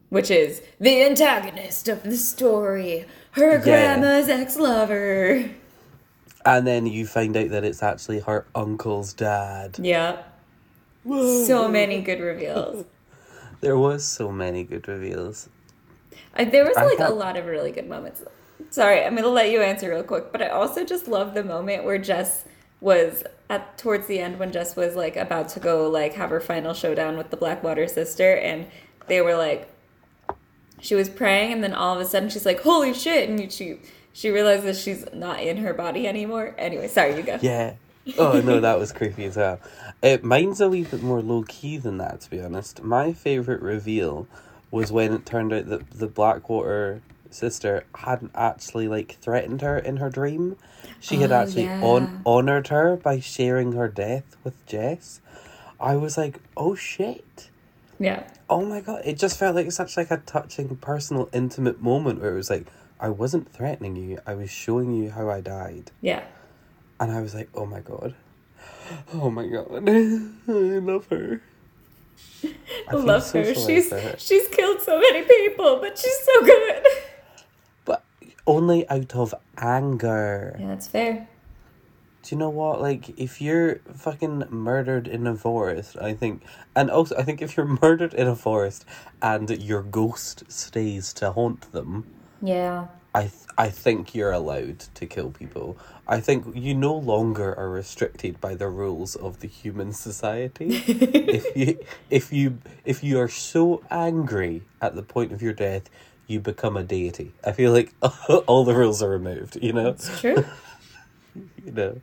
which 0.08 0.30
is 0.32 0.62
the 0.80 1.02
antagonist 1.04 1.88
of 1.88 2.02
the 2.02 2.16
story, 2.16 3.06
her 3.32 3.58
grandma's 3.58 4.28
ex 4.28 4.56
lover. 4.56 5.48
And 6.44 6.66
then 6.66 6.86
you 6.86 7.06
find 7.06 7.36
out 7.36 7.50
that 7.50 7.64
it's 7.64 7.82
actually 7.84 8.20
her 8.20 8.46
uncle's 8.54 9.12
dad. 9.12 9.78
Yeah. 9.80 10.22
So 11.04 11.68
many 11.68 12.00
good 12.00 12.20
reveals. 12.20 12.84
There 13.60 13.78
was 13.78 14.04
so 14.04 14.30
many 14.30 14.62
good 14.62 14.86
reveals. 14.88 15.48
I, 16.34 16.44
there 16.44 16.64
was 16.66 16.76
like 16.76 16.98
a 16.98 17.14
lot 17.14 17.38
of 17.38 17.46
really 17.46 17.70
good 17.70 17.88
moments. 17.88 18.22
Sorry, 18.68 19.02
I'm 19.02 19.16
gonna 19.16 19.28
let 19.28 19.50
you 19.50 19.62
answer 19.62 19.88
real 19.88 20.02
quick, 20.02 20.32
but 20.32 20.42
I 20.42 20.48
also 20.48 20.84
just 20.84 21.08
love 21.08 21.32
the 21.32 21.42
moment 21.42 21.84
where 21.84 21.96
Jess 21.96 22.44
was 22.82 23.24
at 23.48 23.78
towards 23.78 24.06
the 24.06 24.18
end 24.18 24.38
when 24.38 24.52
Jess 24.52 24.76
was 24.76 24.96
like 24.96 25.16
about 25.16 25.48
to 25.50 25.60
go 25.60 25.88
like 25.88 26.12
have 26.12 26.28
her 26.28 26.40
final 26.40 26.74
showdown 26.74 27.16
with 27.16 27.30
the 27.30 27.38
Blackwater 27.38 27.88
sister, 27.88 28.36
and 28.36 28.66
they 29.06 29.22
were 29.22 29.34
like, 29.36 29.66
she 30.80 30.94
was 30.94 31.08
praying, 31.08 31.50
and 31.54 31.64
then 31.64 31.72
all 31.72 31.94
of 31.94 32.00
a 32.02 32.04
sudden 32.04 32.28
she's 32.28 32.44
like, 32.44 32.60
"Holy 32.60 32.92
shit!" 32.92 33.30
and 33.30 33.50
she 33.50 33.78
she 34.12 34.28
realizes 34.28 34.78
she's 34.78 35.06
not 35.14 35.40
in 35.40 35.56
her 35.58 35.72
body 35.72 36.06
anymore. 36.06 36.54
Anyway, 36.58 36.88
sorry, 36.88 37.16
you 37.16 37.22
go. 37.22 37.38
Yeah. 37.40 37.76
Oh 38.18 38.40
no, 38.40 38.60
that 38.60 38.78
was 38.78 38.92
creepy 38.92 39.24
as 39.24 39.36
well. 39.36 39.60
It 40.02 40.22
mine's 40.24 40.60
a 40.60 40.68
wee 40.68 40.84
bit 40.84 41.02
more 41.02 41.22
low 41.22 41.42
key 41.48 41.76
than 41.78 41.98
that, 41.98 42.20
to 42.22 42.30
be 42.30 42.40
honest. 42.40 42.82
My 42.82 43.12
favorite 43.12 43.62
reveal 43.62 44.26
was 44.70 44.92
when 44.92 45.12
it 45.12 45.24
turned 45.24 45.52
out 45.52 45.68
that 45.68 45.90
the 45.90 46.06
Blackwater 46.06 47.00
sister 47.30 47.84
hadn't 47.96 48.30
actually 48.34 48.88
like 48.88 49.16
threatened 49.20 49.62
her 49.62 49.78
in 49.78 49.96
her 49.98 50.10
dream. 50.10 50.56
She 51.00 51.16
had 51.16 51.32
Oh, 51.32 51.36
actually 51.42 51.64
yeah. 51.64 51.78
on 51.80 52.22
honored 52.26 52.68
her 52.68 52.96
by 52.96 53.20
sharing 53.20 53.72
her 53.72 53.88
death 53.88 54.36
with 54.44 54.64
Jess. 54.66 55.20
I 55.80 55.96
was 55.96 56.16
like, 56.18 56.40
oh 56.56 56.74
shit. 56.74 57.50
Yeah, 57.98 58.24
Oh 58.50 58.64
my 58.64 58.80
god! 58.80 59.02
It 59.04 59.18
just 59.18 59.38
felt 59.38 59.54
like 59.54 59.70
such 59.72 59.96
like 59.96 60.10
a 60.10 60.18
touching, 60.18 60.76
personal, 60.76 61.28
intimate 61.32 61.80
moment 61.80 62.20
where 62.20 62.32
it 62.32 62.36
was 62.36 62.50
like 62.50 62.66
I 63.00 63.08
wasn't 63.08 63.50
threatening 63.52 63.96
you. 63.96 64.18
I 64.26 64.34
was 64.34 64.50
showing 64.50 64.92
you 64.92 65.10
how 65.10 65.30
I 65.30 65.40
died. 65.40 65.90
yeah. 66.00 66.24
And 67.00 67.10
I 67.12 67.20
was 67.20 67.34
like, 67.34 67.48
oh 67.54 67.66
my 67.66 67.80
god. 67.80 68.14
Oh 69.12 69.30
my 69.30 69.46
god. 69.46 69.88
I 69.88 70.78
love 70.78 71.06
her. 71.08 71.42
I 72.88 72.94
love 72.94 73.30
her. 73.32 73.54
She's 73.54 73.90
her. 73.90 74.14
she's 74.18 74.48
killed 74.48 74.80
so 74.82 74.98
many 75.00 75.22
people, 75.22 75.78
but 75.80 75.98
she's 75.98 76.18
so 76.24 76.44
good. 76.44 76.82
But 77.84 78.04
only 78.46 78.88
out 78.88 79.14
of 79.14 79.34
anger. 79.56 80.56
Yeah, 80.60 80.68
that's 80.68 80.86
fair. 80.86 81.28
Do 82.22 82.34
you 82.34 82.38
know 82.38 82.48
what? 82.50 82.80
Like, 82.80 83.18
if 83.18 83.40
you're 83.42 83.80
fucking 83.94 84.44
murdered 84.48 85.06
in 85.06 85.26
a 85.26 85.34
forest, 85.34 85.96
I 86.00 86.14
think. 86.14 86.42
And 86.74 86.90
also, 86.90 87.16
I 87.16 87.22
think 87.22 87.42
if 87.42 87.54
you're 87.56 87.66
murdered 87.82 88.14
in 88.14 88.26
a 88.26 88.36
forest 88.36 88.86
and 89.20 89.50
your 89.50 89.82
ghost 89.82 90.44
stays 90.48 91.12
to 91.14 91.32
haunt 91.32 91.70
them, 91.72 92.06
Yeah. 92.40 92.86
I 93.14 93.22
th- 93.22 93.32
I 93.56 93.68
think 93.70 94.14
you're 94.14 94.32
allowed 94.32 94.80
to 94.80 95.06
kill 95.06 95.30
people. 95.30 95.78
I 96.08 96.18
think 96.20 96.56
you 96.56 96.74
no 96.74 96.94
longer 96.96 97.56
are 97.56 97.70
restricted 97.70 98.40
by 98.40 98.56
the 98.56 98.68
rules 98.68 99.14
of 99.14 99.38
the 99.40 99.46
human 99.46 99.92
society. 99.92 100.66
if 100.86 101.56
you 101.56 101.78
if 102.10 102.32
you 102.32 102.58
if 102.84 103.04
you 103.04 103.20
are 103.20 103.28
so 103.28 103.84
angry 103.90 104.62
at 104.82 104.96
the 104.96 105.02
point 105.02 105.30
of 105.32 105.40
your 105.40 105.52
death, 105.52 105.88
you 106.26 106.40
become 106.40 106.76
a 106.76 106.82
deity. 106.82 107.32
I 107.44 107.52
feel 107.52 107.70
like 107.72 107.94
all 108.46 108.64
the 108.64 108.74
rules 108.74 109.00
are 109.02 109.10
removed. 109.10 109.56
You 109.62 109.72
know, 109.72 109.88
It's 109.90 110.20
true. 110.20 110.44
you 111.64 111.72
know. 111.72 112.00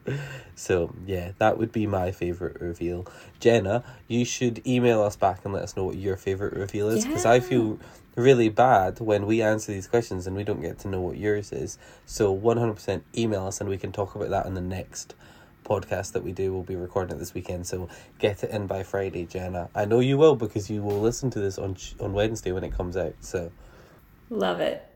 So 0.55 0.93
yeah, 1.05 1.31
that 1.37 1.57
would 1.57 1.71
be 1.71 1.87
my 1.87 2.11
favorite 2.11 2.59
reveal. 2.61 3.05
Jenna, 3.39 3.83
you 4.07 4.25
should 4.25 4.65
email 4.67 5.01
us 5.01 5.15
back 5.15 5.41
and 5.43 5.53
let 5.53 5.63
us 5.63 5.75
know 5.75 5.85
what 5.85 5.95
your 5.95 6.17
favorite 6.17 6.53
reveal 6.53 6.89
is 6.89 7.05
because 7.05 7.25
I 7.25 7.39
feel 7.39 7.79
really 8.15 8.49
bad 8.49 8.99
when 8.99 9.25
we 9.25 9.41
answer 9.41 9.71
these 9.71 9.87
questions 9.87 10.27
and 10.27 10.35
we 10.35 10.43
don't 10.43 10.61
get 10.61 10.79
to 10.79 10.87
know 10.87 11.01
what 11.01 11.17
yours 11.17 11.51
is. 11.51 11.77
So 12.05 12.31
one 12.31 12.57
hundred 12.57 12.75
percent 12.75 13.03
email 13.15 13.47
us 13.47 13.59
and 13.59 13.69
we 13.69 13.77
can 13.77 13.91
talk 13.91 14.15
about 14.15 14.29
that 14.29 14.45
in 14.45 14.53
the 14.53 14.61
next 14.61 15.15
podcast 15.63 16.11
that 16.13 16.23
we 16.23 16.31
do. 16.31 16.53
We'll 16.53 16.63
be 16.63 16.75
recording 16.75 17.15
it 17.15 17.19
this 17.19 17.33
weekend, 17.33 17.67
so 17.67 17.87
get 18.19 18.43
it 18.43 18.51
in 18.51 18.67
by 18.67 18.83
Friday, 18.83 19.25
Jenna. 19.25 19.69
I 19.73 19.85
know 19.85 19.99
you 19.99 20.17
will 20.17 20.35
because 20.35 20.69
you 20.69 20.81
will 20.81 20.99
listen 20.99 21.29
to 21.31 21.39
this 21.39 21.57
on 21.57 21.77
on 21.99 22.13
Wednesday 22.13 22.51
when 22.51 22.63
it 22.63 22.75
comes 22.75 22.97
out. 22.97 23.15
So. 23.21 23.51
Love 24.29 24.61
it. 24.61 24.87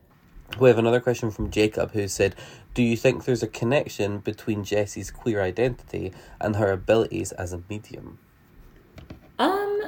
We 0.59 0.69
have 0.69 0.77
another 0.77 1.01
question 1.01 1.29
from 1.31 1.51
Jacob 1.51 1.91
who 1.91 2.07
said, 2.07 2.35
Do 2.75 2.83
you 2.83 2.97
think 2.97 3.23
there's 3.23 3.41
a 3.41 3.47
connection 3.47 4.17
between 4.17 4.65
Jessie's 4.65 5.09
queer 5.09 5.41
identity 5.41 6.11
and 6.41 6.57
her 6.57 6.73
abilities 6.73 7.31
as 7.31 7.53
a 7.53 7.61
medium? 7.69 8.19
Um, 9.39 9.83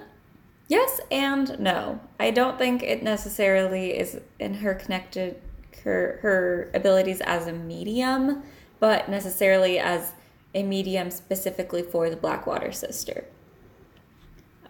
yes 0.70 1.02
and 1.12 1.60
no. 1.60 2.00
I 2.18 2.32
don't 2.32 2.58
think 2.58 2.82
it 2.84 3.04
necessarily 3.04 3.90
is 3.90 4.22
in 4.40 4.56
her 4.56 4.74
connected 4.74 5.42
her 5.84 6.20
her 6.22 6.72
abilities 6.74 7.20
as 7.22 7.46
a 7.46 7.52
medium, 7.52 8.44
but 8.80 9.10
necessarily 9.10 9.80
as 9.80 10.14
a 10.56 10.64
medium 10.64 11.12
specifically 11.12 11.84
for 11.84 12.10
the 12.10 12.16
Blackwater 12.16 12.72
sister. 12.72 13.26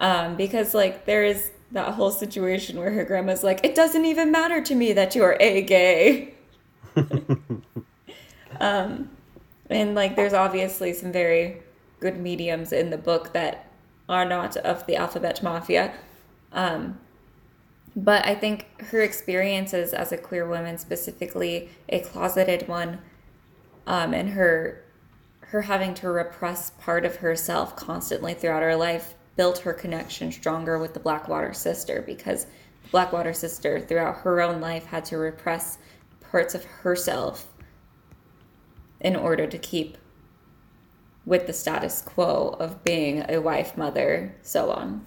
Um, 0.00 0.36
because 0.36 0.74
like 0.74 1.06
there 1.06 1.22
is 1.22 1.52
that 1.70 1.94
whole 1.94 2.10
situation 2.10 2.80
where 2.80 2.90
her 2.90 3.04
grandma's 3.04 3.44
like, 3.44 3.64
"It 3.64 3.76
doesn't 3.76 4.04
even 4.04 4.32
matter 4.32 4.60
to 4.60 4.74
me 4.74 4.92
that 4.92 5.14
you 5.14 5.22
are 5.22 5.36
a 5.38 5.62
gay." 5.62 6.34
um, 8.60 9.10
and 9.70 9.94
like 9.94 10.16
there's 10.16 10.32
obviously 10.32 10.92
some 10.92 11.12
very 11.12 11.62
good 12.00 12.18
mediums 12.18 12.72
in 12.72 12.90
the 12.90 12.98
book 12.98 13.32
that 13.32 13.70
are 14.08 14.24
not 14.24 14.56
of 14.58 14.86
the 14.86 14.96
alphabet 14.96 15.42
mafia. 15.42 15.92
Um, 16.52 16.98
but 17.94 18.24
I 18.24 18.34
think 18.34 18.66
her 18.90 19.00
experiences 19.00 19.92
as 19.92 20.12
a 20.12 20.16
queer 20.16 20.48
woman, 20.48 20.78
specifically 20.78 21.68
a 21.88 22.00
closeted 22.00 22.68
one, 22.68 23.00
um, 23.86 24.14
and 24.14 24.30
her 24.30 24.84
her 25.40 25.62
having 25.62 25.94
to 25.94 26.10
repress 26.10 26.70
part 26.70 27.06
of 27.06 27.16
herself 27.16 27.74
constantly 27.74 28.34
throughout 28.34 28.62
her 28.62 28.76
life 28.76 29.14
built 29.34 29.58
her 29.60 29.72
connection 29.72 30.30
stronger 30.30 30.78
with 30.78 30.92
the 30.92 31.00
Blackwater 31.00 31.54
sister 31.54 32.02
because 32.04 32.44
the 32.44 32.88
Blackwater 32.90 33.32
sister 33.32 33.80
throughout 33.80 34.18
her 34.18 34.42
own 34.42 34.60
life 34.60 34.84
had 34.84 35.06
to 35.06 35.16
repress 35.16 35.78
parts 36.30 36.54
of 36.54 36.64
herself 36.64 37.46
in 39.00 39.16
order 39.16 39.46
to 39.46 39.58
keep 39.58 39.96
with 41.24 41.46
the 41.46 41.52
status 41.52 42.00
quo 42.00 42.56
of 42.58 42.82
being 42.84 43.24
a 43.28 43.38
wife, 43.38 43.76
mother, 43.76 44.34
so 44.42 44.70
on. 44.70 45.04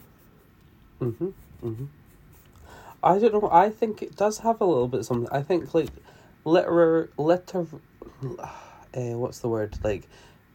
I 3.04 3.18
don't 3.18 3.34
know. 3.34 3.50
I 3.52 3.70
think 3.70 4.02
it 4.04 4.16
does 4.16 4.40
have 4.40 4.62
a 4.62 4.66
little 4.66 4.88
bit 4.88 5.02
of 5.02 5.06
something. 5.08 5.28
I 5.32 5.42
think 5.42 5.74
like 5.74 5.90
literar 6.46 7.10
liter, 7.18 7.66
uh, 8.40 8.48
what's 9.18 9.40
the 9.40 9.50
word 9.50 9.78
like, 9.84 10.08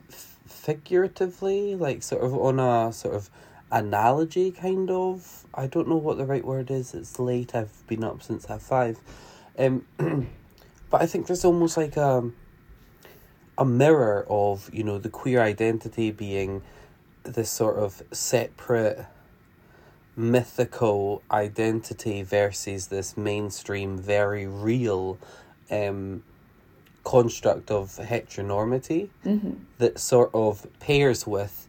f- 0.08 0.38
figuratively, 0.46 1.74
like 1.74 2.04
sort 2.04 2.22
of 2.22 2.34
on 2.34 2.60
a 2.60 2.92
sort 2.92 3.16
of 3.16 3.28
analogy 3.72 4.52
kind 4.52 4.90
of. 4.90 5.44
I 5.52 5.66
don't 5.66 5.88
know 5.88 5.96
what 5.96 6.16
the 6.18 6.26
right 6.26 6.44
word 6.44 6.70
is. 6.70 6.94
It's 6.94 7.18
late. 7.18 7.54
I've 7.54 7.84
been 7.88 8.04
up 8.04 8.22
since 8.22 8.44
half 8.44 8.62
five, 8.62 9.00
um, 9.58 9.84
but 10.90 11.02
I 11.02 11.06
think 11.06 11.26
there's 11.26 11.44
almost 11.44 11.76
like 11.76 11.96
a 11.96 12.30
a 13.58 13.64
mirror 13.64 14.26
of 14.28 14.70
you 14.72 14.84
know 14.84 14.98
the 14.98 15.08
queer 15.08 15.40
identity 15.40 16.10
being 16.10 16.62
this 17.22 17.50
sort 17.50 17.76
of 17.76 18.02
separate 18.12 19.06
mythical 20.16 21.22
identity 21.30 22.22
versus 22.22 22.86
this 22.88 23.16
mainstream 23.16 23.98
very 23.98 24.46
real 24.46 25.18
um 25.70 26.22
construct 27.04 27.70
of 27.70 27.90
heteronormity 28.02 29.08
that 29.78 29.98
sort 29.98 30.30
of 30.34 30.66
pairs 30.80 31.26
with 31.26 31.68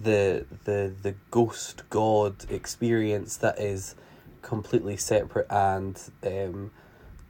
the 0.00 0.44
the 0.64 0.92
the 1.02 1.14
ghost 1.30 1.82
god 1.90 2.34
experience 2.50 3.36
that 3.36 3.58
is 3.58 3.94
completely 4.42 4.96
separate 4.96 5.46
and 5.50 6.10
um 6.24 6.70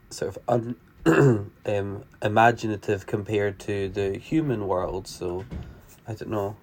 sort 0.09 0.35
of 0.35 0.41
un 0.47 0.75
um 1.05 2.03
imaginative 2.21 3.05
compared 3.05 3.59
to 3.59 3.89
the 3.89 4.17
human 4.17 4.67
world 4.67 5.07
so 5.07 5.45
i 6.07 6.13
don't 6.13 6.29
know 6.29 6.55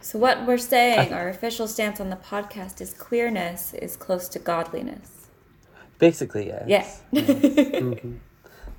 So 0.00 0.18
what 0.18 0.46
we're 0.46 0.56
saying, 0.58 1.12
our 1.12 1.28
official 1.28 1.66
stance 1.68 2.00
on 2.00 2.08
the 2.08 2.16
podcast 2.16 2.80
is 2.80 2.94
queerness 2.94 3.74
is 3.74 3.96
close 3.96 4.28
to 4.28 4.38
godliness. 4.38 5.28
basically 5.98 6.46
yes 6.66 7.02
Yeah. 7.12 7.94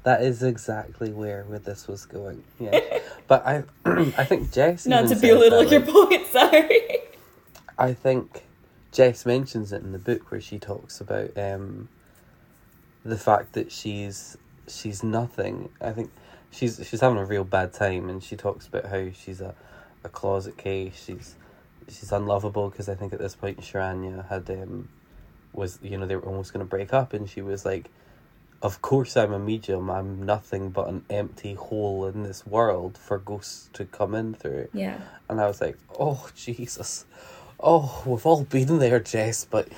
That 0.03 0.23
is 0.23 0.41
exactly 0.41 1.11
where 1.11 1.43
where 1.43 1.59
this 1.59 1.87
was 1.87 2.07
going. 2.07 2.43
Yeah, 2.59 2.79
but 3.27 3.45
I 3.45 3.63
I 4.17 4.23
think 4.25 4.51
Jess. 4.51 4.87
Not 4.87 5.03
to 5.09 5.09
said 5.09 5.21
belittle 5.21 5.63
that, 5.63 5.71
your 5.71 5.81
like, 5.81 5.93
point, 5.93 6.27
sorry. 6.31 6.71
I 7.77 7.93
think 7.93 8.43
Jess 8.91 9.27
mentions 9.27 9.71
it 9.71 9.83
in 9.83 9.91
the 9.91 9.99
book 9.99 10.31
where 10.31 10.41
she 10.41 10.57
talks 10.57 10.99
about 11.01 11.37
um 11.37 11.87
the 13.05 13.17
fact 13.17 13.53
that 13.53 13.71
she's 13.71 14.37
she's 14.79 15.03
nothing. 15.03 15.69
I 15.81 15.91
think 15.91 16.11
she's 16.51 16.81
she's 16.87 17.01
having 17.01 17.19
a 17.19 17.25
real 17.25 17.43
bad 17.45 17.73
time, 17.73 18.09
and 18.09 18.23
she 18.23 18.35
talks 18.37 18.67
about 18.67 18.85
how 18.87 19.11
she's 19.11 19.41
a, 19.41 19.55
a 20.03 20.09
closet 20.09 20.57
case. 20.57 21.03
She's 21.05 21.35
she's 21.87 22.11
unlovable 22.11 22.69
because 22.69 22.89
I 22.89 22.95
think 22.95 23.13
at 23.13 23.19
this 23.19 23.35
point 23.35 23.61
Sharanya 23.61 24.27
had 24.29 24.49
um 24.51 24.89
was 25.53 25.79
you 25.83 25.97
know 25.97 26.05
they 26.07 26.15
were 26.17 26.25
almost 26.25 26.53
going 26.53 26.65
to 26.65 26.69
break 26.69 26.93
up, 26.93 27.13
and 27.13 27.29
she 27.29 27.41
was 27.41 27.65
like. 27.65 27.89
Of 28.61 28.81
course, 28.81 29.17
I'm 29.17 29.33
a 29.33 29.39
medium. 29.39 29.89
I'm 29.89 30.23
nothing 30.25 30.69
but 30.71 30.89
an 30.89 31.05
empty 31.09 31.55
hole 31.55 32.07
in 32.07 32.23
this 32.23 32.45
world 32.45 32.97
for 32.97 33.17
ghosts 33.19 33.69
to 33.73 33.85
come 33.85 34.15
in 34.15 34.35
through. 34.35 34.69
Yeah. 34.73 34.99
And 35.29 35.41
I 35.41 35.47
was 35.47 35.61
like, 35.61 35.77
oh, 35.99 36.29
Jesus. 36.35 37.05
Oh, 37.59 38.03
we've 38.05 38.25
all 38.25 38.43
been 38.43 38.79
there, 38.79 38.99
Jess, 38.99 39.45
but 39.45 39.69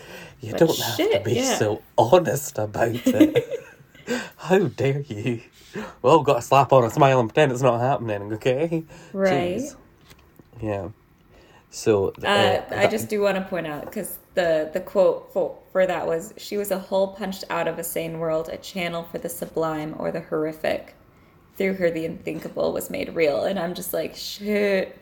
you 0.42 0.52
But 0.52 0.60
don't 0.60 0.80
have 0.80 0.98
to 0.98 1.20
be 1.22 1.36
yeah. 1.36 1.56
so 1.58 1.84
honest 1.98 2.58
about 2.60 2.96
it. 2.96 3.50
How 4.38 4.60
dare 4.68 5.02
you? 5.02 5.42
Well, 6.02 6.22
got 6.24 6.40
a 6.40 6.42
slap 6.42 6.72
on 6.74 6.84
a 6.84 6.90
smile 6.90 7.20
and 7.20 7.30
pretend 7.30 7.52
it's 7.52 7.62
not 7.62 7.80
happening, 7.80 8.34
okay? 8.34 8.84
Right. 9.14 9.58
Jeez. 9.58 9.76
Yeah. 10.62 10.90
So, 11.70 12.14
uh, 12.24 12.28
Uh, 12.28 12.64
I 12.72 12.88
just 12.88 13.10
do 13.10 13.22
want 13.22 13.38
to 13.38 13.44
point 13.44 13.68
out 13.68 13.86
because 13.86 14.20
the 14.36 14.70
the 14.74 14.80
quote 14.80 15.32
for, 15.34 15.58
for 15.72 15.86
that 15.88 16.06
was 16.08 16.34
she 16.38 16.58
was 16.58 16.72
a 16.72 16.80
hole 16.80 17.16
punched 17.16 17.44
out 17.50 17.68
of 17.68 17.80
a 17.80 17.84
sane 17.84 18.20
world, 18.20 18.50
a 18.50 18.58
channel 18.58 19.04
for 19.04 19.18
the 19.18 19.30
sublime 19.30 19.96
or 19.98 20.12
the 20.12 20.22
horrific. 20.22 20.96
Through 21.58 21.76
her, 21.76 21.92
the 21.92 22.06
unthinkable 22.06 22.74
was 22.74 22.90
made 22.90 23.14
real, 23.16 23.44
and 23.44 23.60
I'm 23.60 23.74
just 23.76 23.94
like 23.94 24.16
shit. 24.16 24.98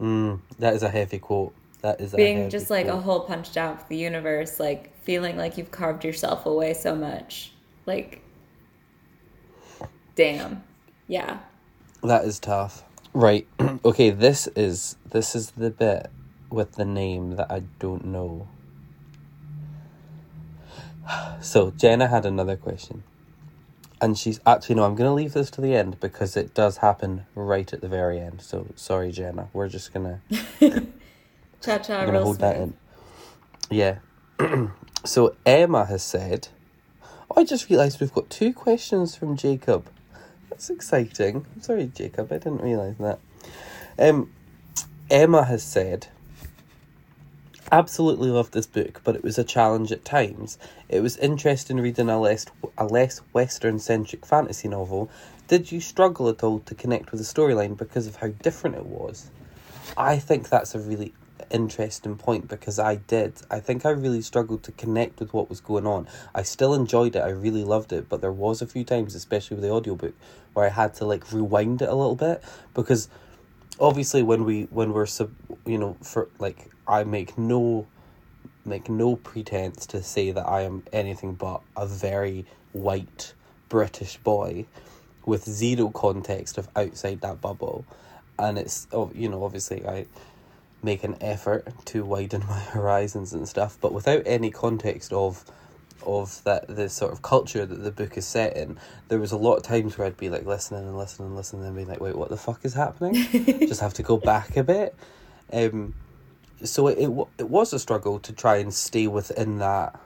Mm, 0.00 0.40
that 0.58 0.74
is 0.74 0.82
a 0.82 0.88
heavy 0.88 1.18
quote. 1.18 1.54
That 1.82 2.00
is 2.00 2.14
a 2.14 2.16
Being 2.16 2.50
just 2.50 2.70
like 2.70 2.86
a 2.86 2.96
hole 3.00 3.20
punched 3.20 3.56
out 3.56 3.80
of 3.82 3.88
the 3.88 3.96
universe, 3.96 4.58
like 4.60 4.96
feeling 5.04 5.36
like 5.36 5.56
you've 5.58 5.70
carved 5.70 6.04
yourself 6.04 6.46
away 6.46 6.74
so 6.74 6.94
much, 6.94 7.52
like, 7.88 8.22
damn, 10.14 10.62
yeah. 11.08 11.38
That 12.02 12.24
is 12.24 12.38
tough. 12.38 12.84
Right. 13.12 13.48
okay, 13.84 14.10
this 14.10 14.46
is 14.54 14.96
this 15.10 15.34
is 15.34 15.52
the 15.52 15.70
bit 15.70 16.10
with 16.50 16.72
the 16.72 16.84
name 16.84 17.36
that 17.36 17.50
I 17.50 17.64
don't 17.80 18.04
know. 18.04 18.46
So 21.40 21.70
Jenna 21.70 22.08
had 22.08 22.26
another 22.26 22.56
question. 22.56 23.04
And 24.00 24.18
she's 24.18 24.38
actually 24.46 24.74
no, 24.76 24.84
I'm 24.84 24.94
gonna 24.94 25.14
leave 25.14 25.32
this 25.32 25.50
to 25.52 25.60
the 25.60 25.74
end 25.74 25.98
because 25.98 26.36
it 26.36 26.52
does 26.54 26.76
happen 26.78 27.26
right 27.34 27.72
at 27.72 27.80
the 27.80 27.88
very 27.88 28.20
end. 28.20 28.42
So 28.42 28.66
sorry, 28.76 29.10
Jenna. 29.10 29.48
We're 29.52 29.68
just 29.68 29.92
gonna 29.94 30.20
Cha 31.60 31.78
cha, 31.78 31.94
I'm 31.94 32.06
gonna 32.06 32.12
real 32.12 32.22
hold 32.24 32.40
that 32.40 32.56
in. 32.56 32.74
Yeah. 33.70 33.98
so 35.04 35.34
Emma 35.46 35.86
has 35.86 36.02
said 36.02 36.48
I 37.36 37.44
just 37.44 37.68
realised 37.68 38.00
we've 38.00 38.12
got 38.12 38.30
two 38.30 38.52
questions 38.52 39.14
from 39.14 39.36
Jacob. 39.36 39.88
That's 40.50 40.70
exciting. 40.70 41.46
I'm 41.54 41.62
sorry, 41.62 41.90
Jacob, 41.94 42.32
I 42.32 42.38
didn't 42.38 42.62
realise 42.62 42.96
that. 42.98 43.18
Um 43.98 44.32
Emma 45.10 45.44
has 45.44 45.62
said 45.62 46.08
Absolutely 47.70 48.30
loved 48.30 48.54
this 48.54 48.66
book, 48.66 49.02
but 49.04 49.14
it 49.14 49.22
was 49.22 49.36
a 49.38 49.44
challenge 49.44 49.92
at 49.92 50.02
times. 50.02 50.58
It 50.88 51.00
was 51.00 51.18
interesting 51.18 51.78
reading 51.78 52.08
a 52.08 52.18
less 52.18 52.46
a 52.78 52.86
less 52.86 53.18
Western 53.32 53.78
centric 53.78 54.24
fantasy 54.24 54.68
novel. 54.68 55.10
Did 55.48 55.70
you 55.70 55.80
struggle 55.80 56.28
at 56.30 56.42
all 56.42 56.60
to 56.60 56.74
connect 56.74 57.12
with 57.12 57.20
the 57.20 57.26
storyline 57.26 57.76
because 57.76 58.06
of 58.06 58.16
how 58.16 58.28
different 58.28 58.76
it 58.76 58.86
was? 58.86 59.30
I 59.98 60.18
think 60.18 60.48
that's 60.48 60.74
a 60.74 60.78
really 60.78 61.12
interesting 61.50 62.16
point 62.16 62.48
because 62.48 62.78
I 62.78 62.96
did. 62.96 63.34
I 63.50 63.60
think 63.60 63.86
I 63.86 63.90
really 63.90 64.22
struggled 64.22 64.62
to 64.64 64.72
connect 64.72 65.20
with 65.20 65.32
what 65.32 65.48
was 65.48 65.60
going 65.60 65.86
on. 65.86 66.08
I 66.34 66.42
still 66.42 66.74
enjoyed 66.74 67.16
it. 67.16 67.20
I 67.20 67.30
really 67.30 67.64
loved 67.64 67.92
it, 67.92 68.08
but 68.08 68.20
there 68.20 68.32
was 68.32 68.62
a 68.62 68.66
few 68.66 68.84
times, 68.84 69.14
especially 69.14 69.56
with 69.56 69.64
the 69.64 69.70
audiobook, 69.70 70.14
where 70.54 70.66
I 70.66 70.70
had 70.70 70.94
to 70.94 71.04
like 71.04 71.32
rewind 71.32 71.82
it 71.82 71.88
a 71.88 71.94
little 71.94 72.16
bit 72.16 72.42
because 72.74 73.08
obviously 73.80 74.22
when 74.22 74.44
we 74.44 74.64
when 74.70 74.92
we're 74.92 75.06
sub, 75.06 75.30
you 75.66 75.78
know, 75.78 75.96
for 76.02 76.28
like 76.38 76.70
I 76.86 77.04
make 77.04 77.38
no 77.38 77.86
make 78.64 78.88
no 78.88 79.16
pretense 79.16 79.86
to 79.86 80.02
say 80.02 80.30
that 80.30 80.46
I 80.46 80.62
am 80.62 80.82
anything 80.92 81.34
but 81.34 81.62
a 81.76 81.86
very 81.86 82.44
white 82.72 83.32
British 83.68 84.18
boy 84.18 84.66
with 85.24 85.44
zero 85.44 85.90
context 85.90 86.58
of 86.58 86.68
outside 86.76 87.20
that 87.20 87.40
bubble. 87.40 87.84
And 88.38 88.58
it's, 88.58 88.86
oh, 88.92 89.10
you 89.14 89.28
know, 89.28 89.44
obviously 89.44 89.86
I 89.86 90.06
make 90.82 91.04
an 91.04 91.16
effort 91.20 91.66
to 91.86 92.04
widen 92.04 92.44
my 92.46 92.58
horizons 92.72 93.32
and 93.32 93.48
stuff, 93.48 93.78
but 93.80 93.92
without 93.92 94.22
any 94.26 94.50
context 94.50 95.12
of 95.12 95.44
of 96.06 96.42
that 96.44 96.64
the 96.68 96.88
sort 96.88 97.12
of 97.12 97.22
culture 97.22 97.66
that 97.66 97.82
the 97.82 97.90
book 97.90 98.16
is 98.16 98.26
set 98.26 98.56
in, 98.56 98.78
there 99.08 99.18
was 99.18 99.32
a 99.32 99.36
lot 99.36 99.56
of 99.56 99.62
times 99.64 99.98
where 99.98 100.06
I'd 100.06 100.16
be 100.16 100.30
like 100.30 100.46
listening 100.46 100.84
and 100.84 100.96
listening 100.96 101.28
and 101.28 101.36
listening 101.36 101.64
and 101.64 101.74
being 101.74 101.88
like, 101.88 102.00
wait, 102.00 102.16
what 102.16 102.30
the 102.30 102.36
fuck 102.36 102.64
is 102.64 102.74
happening? 102.74 103.14
Just 103.32 103.80
have 103.80 103.94
to 103.94 104.02
go 104.02 104.16
back 104.16 104.56
a 104.56 104.62
bit. 104.62 104.94
Um, 105.52 105.94
so 106.64 106.88
it, 106.88 106.98
it 106.98 107.28
it 107.38 107.48
was 107.48 107.72
a 107.72 107.78
struggle 107.78 108.18
to 108.20 108.32
try 108.32 108.56
and 108.56 108.72
stay 108.72 109.06
within 109.06 109.58
that 109.58 109.98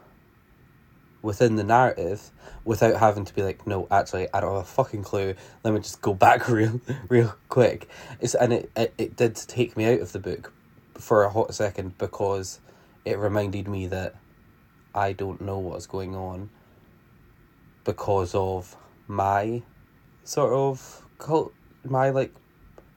within 1.22 1.56
the 1.56 1.64
narrative 1.64 2.30
without 2.64 2.96
having 2.96 3.24
to 3.24 3.34
be 3.34 3.42
like 3.42 3.66
no 3.66 3.86
actually 3.90 4.26
i 4.34 4.40
don't 4.40 4.54
have 4.54 4.62
a 4.62 4.66
fucking 4.66 5.02
clue 5.02 5.34
let 5.62 5.72
me 5.72 5.80
just 5.80 6.02
go 6.02 6.12
back 6.12 6.48
real 6.50 6.80
real 7.08 7.34
quick 7.48 7.88
it's 8.20 8.34
and 8.34 8.52
it, 8.52 8.70
it, 8.76 8.92
it 8.98 9.16
did 9.16 9.34
take 9.36 9.76
me 9.76 9.86
out 9.86 10.00
of 10.00 10.12
the 10.12 10.18
book 10.18 10.52
for 11.02 11.24
a 11.24 11.30
hot 11.30 11.54
second 11.54 11.98
because 11.98 12.60
it 13.04 13.18
reminded 13.18 13.66
me 13.68 13.86
that 13.86 14.14
i 14.94 15.12
don't 15.12 15.40
know 15.40 15.58
what's 15.58 15.86
going 15.86 16.14
on 16.14 16.48
because 17.84 18.34
of 18.34 18.76
my 19.08 19.62
sort 20.24 20.52
of 20.52 21.04
cult 21.18 21.52
my 21.84 22.10
like 22.10 22.32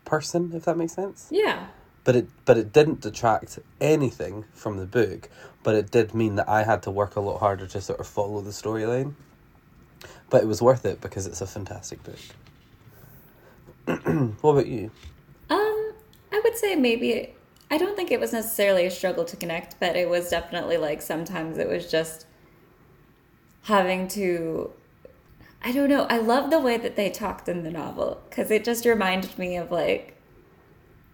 person 0.05 0.51
if 0.53 0.65
that 0.65 0.77
makes 0.77 0.93
sense. 0.93 1.27
Yeah. 1.31 1.67
but 2.03 2.15
it 2.15 2.27
but 2.45 2.57
it 2.57 2.71
didn't 2.71 3.01
detract 3.01 3.57
anything 3.81 4.45
from 4.53 4.77
the 4.77 4.85
book 4.85 5.29
but 5.63 5.73
it 5.73 5.89
did 5.89 6.13
mean 6.13 6.35
that 6.35 6.47
i 6.47 6.61
had 6.63 6.83
to 6.83 6.91
work 6.91 7.15
a 7.15 7.19
lot 7.19 7.39
harder 7.39 7.65
to 7.65 7.81
sort 7.81 7.99
of 7.99 8.07
follow 8.07 8.41
the 8.41 8.51
storyline. 8.51 9.15
But 10.29 10.43
it 10.43 10.47
was 10.47 10.61
worth 10.61 10.85
it 10.85 11.01
because 11.01 11.25
it's 11.27 11.41
a 11.41 11.47
fantastic 11.47 11.99
book. 12.03 12.19
What 14.41 14.51
about 14.51 14.67
you? 14.67 14.91
Um, 15.49 15.93
I 16.31 16.41
would 16.43 16.57
say 16.57 16.75
maybe 16.75 17.34
I 17.69 17.77
don't 17.77 17.95
think 17.95 18.11
it 18.11 18.19
was 18.19 18.31
necessarily 18.31 18.85
a 18.85 18.91
struggle 18.91 19.25
to 19.25 19.35
connect, 19.35 19.79
but 19.79 19.95
it 19.95 20.09
was 20.09 20.29
definitely 20.29 20.77
like 20.77 21.01
sometimes 21.01 21.57
it 21.57 21.67
was 21.67 21.89
just 21.89 22.25
having 23.63 24.07
to 24.09 24.71
I 25.63 25.71
don't 25.71 25.89
know. 25.89 26.05
I 26.11 26.19
love 26.19 26.51
the 26.51 26.59
way 26.59 26.77
that 26.77 26.95
they 26.95 27.09
talked 27.09 27.49
in 27.49 27.63
the 27.63 27.71
novel 27.71 28.21
cuz 28.29 28.51
it 28.51 28.63
just 28.63 28.85
reminded 28.85 29.37
me 29.37 29.57
of 29.57 29.71
like 29.71 30.15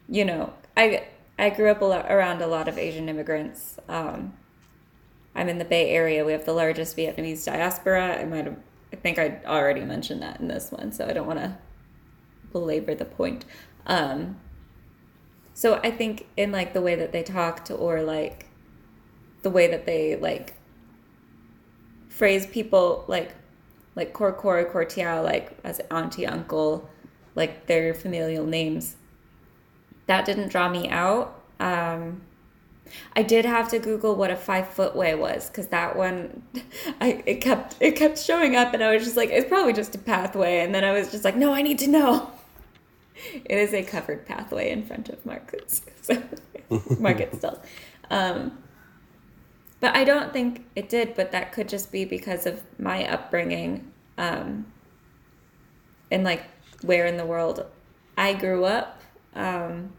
you 0.10 0.26
know, 0.26 0.54
I 0.76 1.08
I 1.40 1.50
grew 1.50 1.72
up 1.72 1.82
a 1.82 1.86
lot 1.86 2.12
around 2.12 2.42
a 2.42 2.48
lot 2.48 2.68
of 2.68 2.78
Asian 2.78 3.08
immigrants 3.08 3.78
um 3.88 4.34
I'm 5.36 5.48
in 5.48 5.58
the 5.58 5.66
Bay 5.66 5.90
Area. 5.90 6.26
We 6.26 6.34
have 6.34 6.46
the 6.46 6.54
largest 6.54 6.98
Vietnamese 6.98 7.46
diaspora. 7.46 8.20
I 8.20 8.26
might 8.26 8.46
have, 8.46 8.58
I 8.92 8.98
think 8.98 9.18
I 9.18 9.40
already 9.46 9.82
mentioned 9.82 10.22
that 10.22 10.40
in 10.42 10.48
this 10.48 10.72
one, 10.72 10.92
so 10.92 11.08
I 11.08 11.14
don't 11.14 11.28
want 11.28 11.40
to 11.40 11.58
belabor 12.52 12.96
the 12.96 13.06
point. 13.06 13.46
Um, 13.86 14.38
so 15.62 15.80
I 15.84 15.92
think 15.92 16.26
in 16.36 16.52
like 16.52 16.74
the 16.74 16.82
way 16.82 16.96
that 16.96 17.12
they 17.12 17.22
talked 17.22 17.70
or 17.70 18.02
like 18.02 18.48
the 19.44 19.52
way 19.52 19.68
that 19.68 19.86
they 19.86 20.16
like 20.16 20.56
phrase 22.10 22.48
people 22.48 23.06
like 23.08 23.36
like 23.96 24.12
Cor 24.12 24.34
Cor 24.34 24.66
Cortiao 24.66 25.24
like 25.24 25.56
as 25.64 25.80
auntie 25.92 26.26
uncle 26.26 26.90
like 27.36 27.68
their 27.68 27.94
familial 27.94 28.48
names 28.48 28.96
that 30.08 30.26
didn't 30.26 30.48
draw 30.48 30.68
me 30.68 30.90
out 30.90 31.40
um 31.60 32.22
I 33.16 33.22
did 33.22 33.46
have 33.46 33.70
to 33.70 33.78
Google 33.78 34.16
what 34.16 34.32
a 34.32 34.36
five 34.36 34.68
foot 34.68 34.96
way 34.96 35.14
was 35.14 35.48
because 35.48 35.68
that 35.68 35.96
one, 35.96 36.42
I 37.00 37.24
it 37.26 37.36
kept 37.36 37.78
it 37.80 37.96
kept 37.96 38.18
showing 38.18 38.58
up, 38.58 38.74
and 38.74 38.84
I 38.84 38.94
was 38.94 39.06
just 39.06 39.16
like, 39.16 39.30
it's 39.30 39.48
probably 39.48 39.72
just 39.72 39.96
a 39.96 39.98
pathway, 39.98 40.60
and 40.60 40.76
then 40.76 40.84
I 40.84 40.92
was 40.92 41.10
just 41.10 41.24
like, 41.24 41.38
no, 41.38 41.54
I 41.54 41.62
need 41.62 41.80
to 41.80 41.88
know. 41.88 42.32
It 43.16 43.58
is 43.58 43.74
a 43.74 43.84
covered 43.84 44.26
pathway 44.26 44.72
in 44.72 44.86
front 44.86 45.10
of 45.10 45.26
markets, 45.26 45.82
so 46.02 46.22
market 47.00 47.36
still. 47.36 47.62
Um, 48.10 48.58
but 49.80 49.96
I 49.96 50.04
don't 50.04 50.32
think 50.32 50.66
it 50.76 50.90
did. 50.90 51.16
But 51.16 51.32
that 51.32 51.52
could 51.52 51.70
just 51.70 51.92
be 51.92 52.06
because 52.06 52.46
of 52.46 52.64
my 52.80 53.06
upbringing, 53.08 53.92
um, 54.18 54.66
and 56.10 56.24
like 56.24 56.44
where 56.84 57.06
in 57.06 57.18
the 57.18 57.26
world 57.26 57.66
I 58.18 58.34
grew 58.34 58.66
up. 58.66 59.02
Um, 59.34 59.94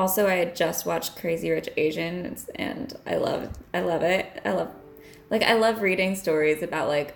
also, 0.00 0.26
I 0.26 0.36
had 0.36 0.56
just 0.56 0.86
watched 0.86 1.16
Crazy 1.16 1.50
Rich 1.50 1.68
Asians, 1.76 2.48
and 2.54 2.96
I 3.06 3.16
love, 3.16 3.50
I 3.74 3.80
love 3.80 4.02
it. 4.02 4.40
I 4.44 4.52
love, 4.52 4.72
like, 5.28 5.42
I 5.42 5.54
love 5.54 5.82
reading 5.82 6.16
stories 6.16 6.62
about 6.62 6.88
like, 6.88 7.14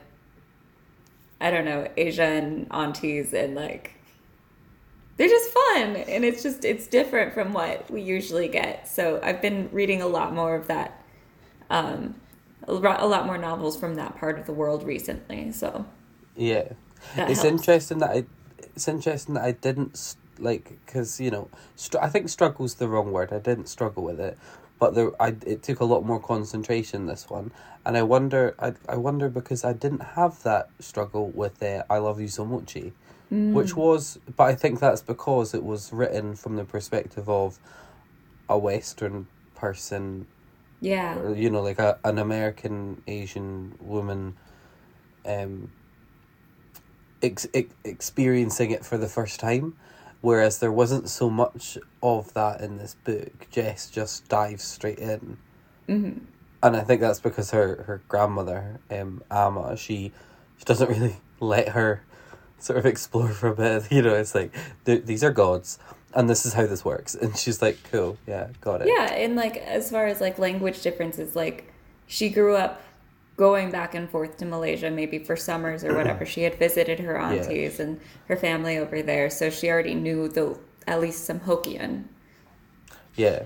I 1.40 1.50
don't 1.50 1.64
know, 1.64 1.88
Asian 1.96 2.66
aunties, 2.70 3.32
and 3.32 3.54
like, 3.54 3.94
they're 5.16 5.28
just 5.28 5.50
fun, 5.50 5.96
and 5.96 6.24
it's 6.24 6.42
just 6.42 6.64
it's 6.64 6.86
different 6.86 7.34
from 7.34 7.52
what 7.52 7.90
we 7.90 8.02
usually 8.02 8.48
get. 8.48 8.88
So 8.88 9.20
I've 9.22 9.42
been 9.42 9.68
reading 9.72 10.02
a 10.02 10.06
lot 10.08 10.34
more 10.34 10.56
of 10.56 10.66
that, 10.68 11.02
um, 11.70 12.16
a 12.68 12.74
lot 13.06 13.26
more 13.26 13.38
novels 13.38 13.76
from 13.78 13.96
that 13.96 14.16
part 14.16 14.38
of 14.38 14.46
the 14.46 14.52
world 14.52 14.84
recently. 14.84 15.52
So 15.52 15.86
Yeah, 16.36 16.72
it's 17.26 17.44
helps. 17.44 17.44
interesting 17.44 17.98
that 18.00 18.10
I. 18.10 18.24
It's 18.76 18.88
interesting 18.88 19.34
that 19.36 19.44
I 19.44 19.52
didn't 19.52 20.16
like 20.38 20.78
because 20.86 21.20
you 21.20 21.30
know, 21.30 21.48
str- 21.76 22.00
I 22.00 22.08
think 22.08 22.28
struggle's 22.28 22.76
the 22.76 22.88
wrong 22.88 23.12
word. 23.12 23.32
I 23.32 23.38
didn't 23.38 23.68
struggle 23.68 24.04
with 24.04 24.20
it, 24.20 24.38
but 24.80 24.94
there, 24.94 25.12
I 25.22 25.36
it 25.46 25.62
took 25.62 25.80
a 25.80 25.84
lot 25.84 26.04
more 26.04 26.20
concentration 26.20 27.06
this 27.06 27.30
one, 27.30 27.52
and 27.86 27.96
I 27.96 28.02
wonder, 28.02 28.54
I 28.58 28.74
I 28.88 28.96
wonder 28.96 29.28
because 29.28 29.64
I 29.64 29.74
didn't 29.74 30.02
have 30.16 30.42
that 30.44 30.70
struggle 30.80 31.30
with 31.30 31.62
uh, 31.62 31.84
"I 31.90 31.98
Love 31.98 32.20
You 32.20 32.28
So 32.28 32.44
Mochi," 33.30 33.56
which 33.58 33.76
was, 33.76 34.18
but 34.36 34.44
I 34.44 34.54
think 34.54 34.80
that's 34.80 35.02
because 35.02 35.54
it 35.54 35.64
was 35.64 35.92
written 35.92 36.34
from 36.34 36.56
the 36.56 36.64
perspective 36.64 37.28
of 37.28 37.58
a 38.48 38.58
Western 38.58 39.26
person 39.54 40.26
yeah, 40.80 41.18
or, 41.18 41.34
you 41.34 41.50
know, 41.50 41.62
like 41.62 41.78
a 41.78 41.98
an 42.04 42.18
American 42.18 43.02
Asian 43.06 43.74
woman, 43.80 44.34
um, 45.26 45.70
ex- 47.22 47.46
ex- 47.54 47.74
experiencing 47.84 48.70
it 48.70 48.84
for 48.84 48.98
the 48.98 49.08
first 49.08 49.40
time, 49.40 49.74
whereas 50.20 50.58
there 50.58 50.72
wasn't 50.72 51.08
so 51.08 51.30
much 51.30 51.78
of 52.02 52.32
that 52.34 52.60
in 52.60 52.76
this 52.78 52.94
book. 53.04 53.48
Jess 53.50 53.90
just 53.90 54.28
dives 54.28 54.64
straight 54.64 54.98
in, 54.98 55.38
hmm 55.88 56.10
and 56.62 56.76
I 56.76 56.80
think 56.80 57.00
that's 57.00 57.20
because 57.20 57.50
her 57.50 57.84
her 57.86 58.02
grandmother, 58.08 58.80
um, 58.90 59.22
Amma, 59.30 59.76
she 59.76 60.12
she 60.56 60.64
doesn't 60.64 60.88
really 60.94 61.16
let 61.40 61.68
her 61.70 62.02
sort 62.64 62.78
of 62.78 62.86
explore 62.86 63.28
for 63.28 63.48
a 63.48 63.54
bit. 63.54 63.84
You 63.90 64.02
know, 64.02 64.14
it's 64.14 64.34
like 64.34 64.52
these 64.84 65.22
are 65.22 65.30
gods. 65.32 65.78
And 66.16 66.30
this 66.30 66.46
is 66.46 66.52
how 66.52 66.64
this 66.66 66.84
works, 66.84 67.14
and 67.22 67.36
she's 67.36 67.60
like, 67.60 67.76
"Cool, 67.90 68.16
yeah, 68.26 68.46
got 68.60 68.82
it." 68.82 68.86
Yeah, 68.88 69.12
and 69.14 69.34
like 69.34 69.56
as 69.56 69.90
far 69.90 70.06
as 70.06 70.20
like 70.20 70.38
language 70.38 70.80
differences, 70.80 71.34
like 71.34 71.72
she 72.06 72.28
grew 72.28 72.54
up 72.54 72.80
going 73.36 73.72
back 73.72 73.96
and 73.96 74.08
forth 74.08 74.36
to 74.36 74.44
Malaysia 74.44 74.90
maybe 74.92 75.18
for 75.18 75.34
summers 75.34 75.82
or 75.82 75.92
whatever. 75.96 76.24
She 76.34 76.42
had 76.42 76.54
visited 76.54 77.00
her 77.00 77.18
aunties 77.18 77.80
and 77.80 78.00
her 78.28 78.36
family 78.36 78.78
over 78.78 79.02
there, 79.02 79.28
so 79.28 79.50
she 79.50 79.68
already 79.68 79.94
knew 79.94 80.28
the 80.28 80.56
at 80.86 81.00
least 81.00 81.24
some 81.24 81.40
Hokkien. 81.40 82.04
Yeah, 83.16 83.44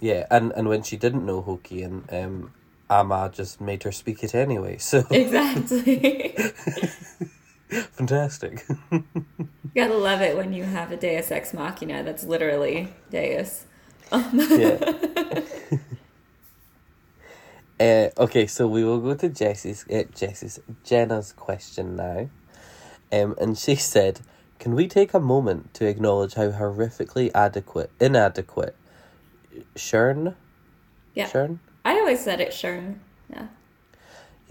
yeah, 0.00 0.26
and 0.28 0.52
and 0.56 0.68
when 0.68 0.82
she 0.82 0.96
didn't 0.96 1.24
know 1.24 1.40
Hokkien, 1.40 2.12
um, 2.12 2.50
Amma 2.90 3.30
just 3.32 3.60
made 3.60 3.84
her 3.84 3.92
speak 3.92 4.22
it 4.24 4.34
anyway. 4.34 4.76
So 4.80 5.04
Exactly. 5.10 6.34
fantastic. 7.92 8.64
you 8.90 9.04
Gotta 9.74 9.94
love 9.96 10.20
it 10.20 10.36
when 10.36 10.52
you 10.52 10.64
have 10.64 10.92
a 10.92 10.96
Deus 10.96 11.30
Ex 11.30 11.54
Machina 11.54 12.02
that's 12.02 12.24
literally 12.24 12.88
Deus. 13.10 13.64
yeah. 14.12 14.78
uh, 17.80 18.08
okay, 18.18 18.46
so 18.46 18.68
we 18.68 18.84
will 18.84 19.00
go 19.00 19.14
to 19.14 19.28
Jessie's 19.28 19.86
uh, 19.88 20.02
Jessie's 20.14 20.60
Jenna's 20.84 21.32
question 21.32 21.96
now, 21.96 22.28
um, 23.10 23.34
and 23.40 23.56
she 23.56 23.74
said, 23.74 24.20
"Can 24.58 24.74
we 24.74 24.86
take 24.86 25.14
a 25.14 25.20
moment 25.20 25.72
to 25.74 25.86
acknowledge 25.86 26.34
how 26.34 26.50
horrifically 26.50 27.30
adequate, 27.34 27.90
inadequate, 28.00 28.76
Shern, 29.74 30.34
Yeah. 31.14 31.28
Shern, 31.30 31.58
I 31.84 31.94
always 31.94 32.22
said 32.22 32.40
it, 32.40 32.50
Shern. 32.50 32.96
Yeah. 33.30 33.46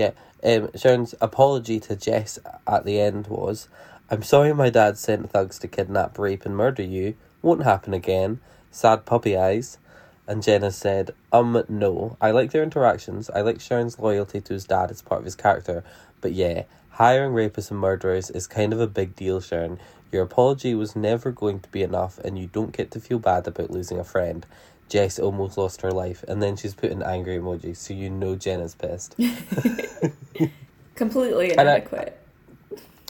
Yeah, 0.01 0.11
um, 0.43 0.69
Shern's 0.75 1.13
apology 1.21 1.79
to 1.81 1.95
Jess 1.95 2.39
at 2.65 2.85
the 2.85 2.99
end 2.99 3.27
was, 3.27 3.67
I'm 4.09 4.23
sorry 4.23 4.51
my 4.51 4.71
dad 4.71 4.97
sent 4.97 5.29
thugs 5.29 5.59
to 5.59 5.67
kidnap, 5.67 6.17
rape, 6.17 6.43
and 6.43 6.57
murder 6.57 6.81
you. 6.81 7.13
Won't 7.43 7.63
happen 7.63 7.93
again. 7.93 8.39
Sad 8.71 9.05
puppy 9.05 9.37
eyes. 9.37 9.77
And 10.25 10.41
Jenna 10.41 10.71
said, 10.71 11.11
um, 11.31 11.63
no. 11.69 12.17
I 12.19 12.31
like 12.31 12.49
their 12.49 12.63
interactions. 12.63 13.29
I 13.29 13.41
like 13.41 13.61
Shern's 13.61 13.99
loyalty 13.99 14.41
to 14.41 14.53
his 14.53 14.65
dad 14.65 14.89
as 14.89 15.03
part 15.03 15.19
of 15.19 15.25
his 15.25 15.35
character. 15.35 15.83
But 16.19 16.33
yeah, 16.33 16.63
hiring 16.89 17.33
rapists 17.33 17.69
and 17.69 17.79
murderers 17.79 18.31
is 18.31 18.47
kind 18.47 18.73
of 18.73 18.79
a 18.79 18.87
big 18.87 19.15
deal, 19.15 19.39
Sharon. 19.39 19.79
Your 20.11 20.23
apology 20.23 20.73
was 20.73 20.95
never 20.95 21.31
going 21.31 21.59
to 21.59 21.69
be 21.69 21.83
enough, 21.83 22.17
and 22.19 22.39
you 22.39 22.47
don't 22.47 22.75
get 22.75 22.89
to 22.91 22.99
feel 22.99 23.19
bad 23.19 23.47
about 23.47 23.69
losing 23.69 23.99
a 23.99 24.03
friend. 24.03 24.47
Jess 24.91 25.17
almost 25.19 25.57
lost 25.57 25.81
her 25.83 25.91
life, 25.91 26.21
and 26.27 26.43
then 26.43 26.57
she's 26.57 26.73
put 26.73 26.91
an 26.91 27.01
angry 27.01 27.37
emoji, 27.37 27.77
so 27.77 27.93
you 27.93 28.09
know 28.09 28.35
Jenna's 28.35 28.75
pissed. 28.75 29.15
Completely 30.95 31.51
And 31.51 31.61
I- 31.61 31.75
inadequate. 31.77 32.17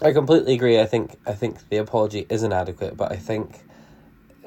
I 0.03 0.13
completely 0.13 0.53
agree. 0.55 0.79
I 0.79 0.85
think 0.85 1.17
I 1.27 1.33
think 1.33 1.57
the 1.69 1.77
apology 1.77 2.25
is 2.29 2.41
inadequate, 2.43 2.97
but 2.97 3.11
I 3.11 3.15
think, 3.17 3.61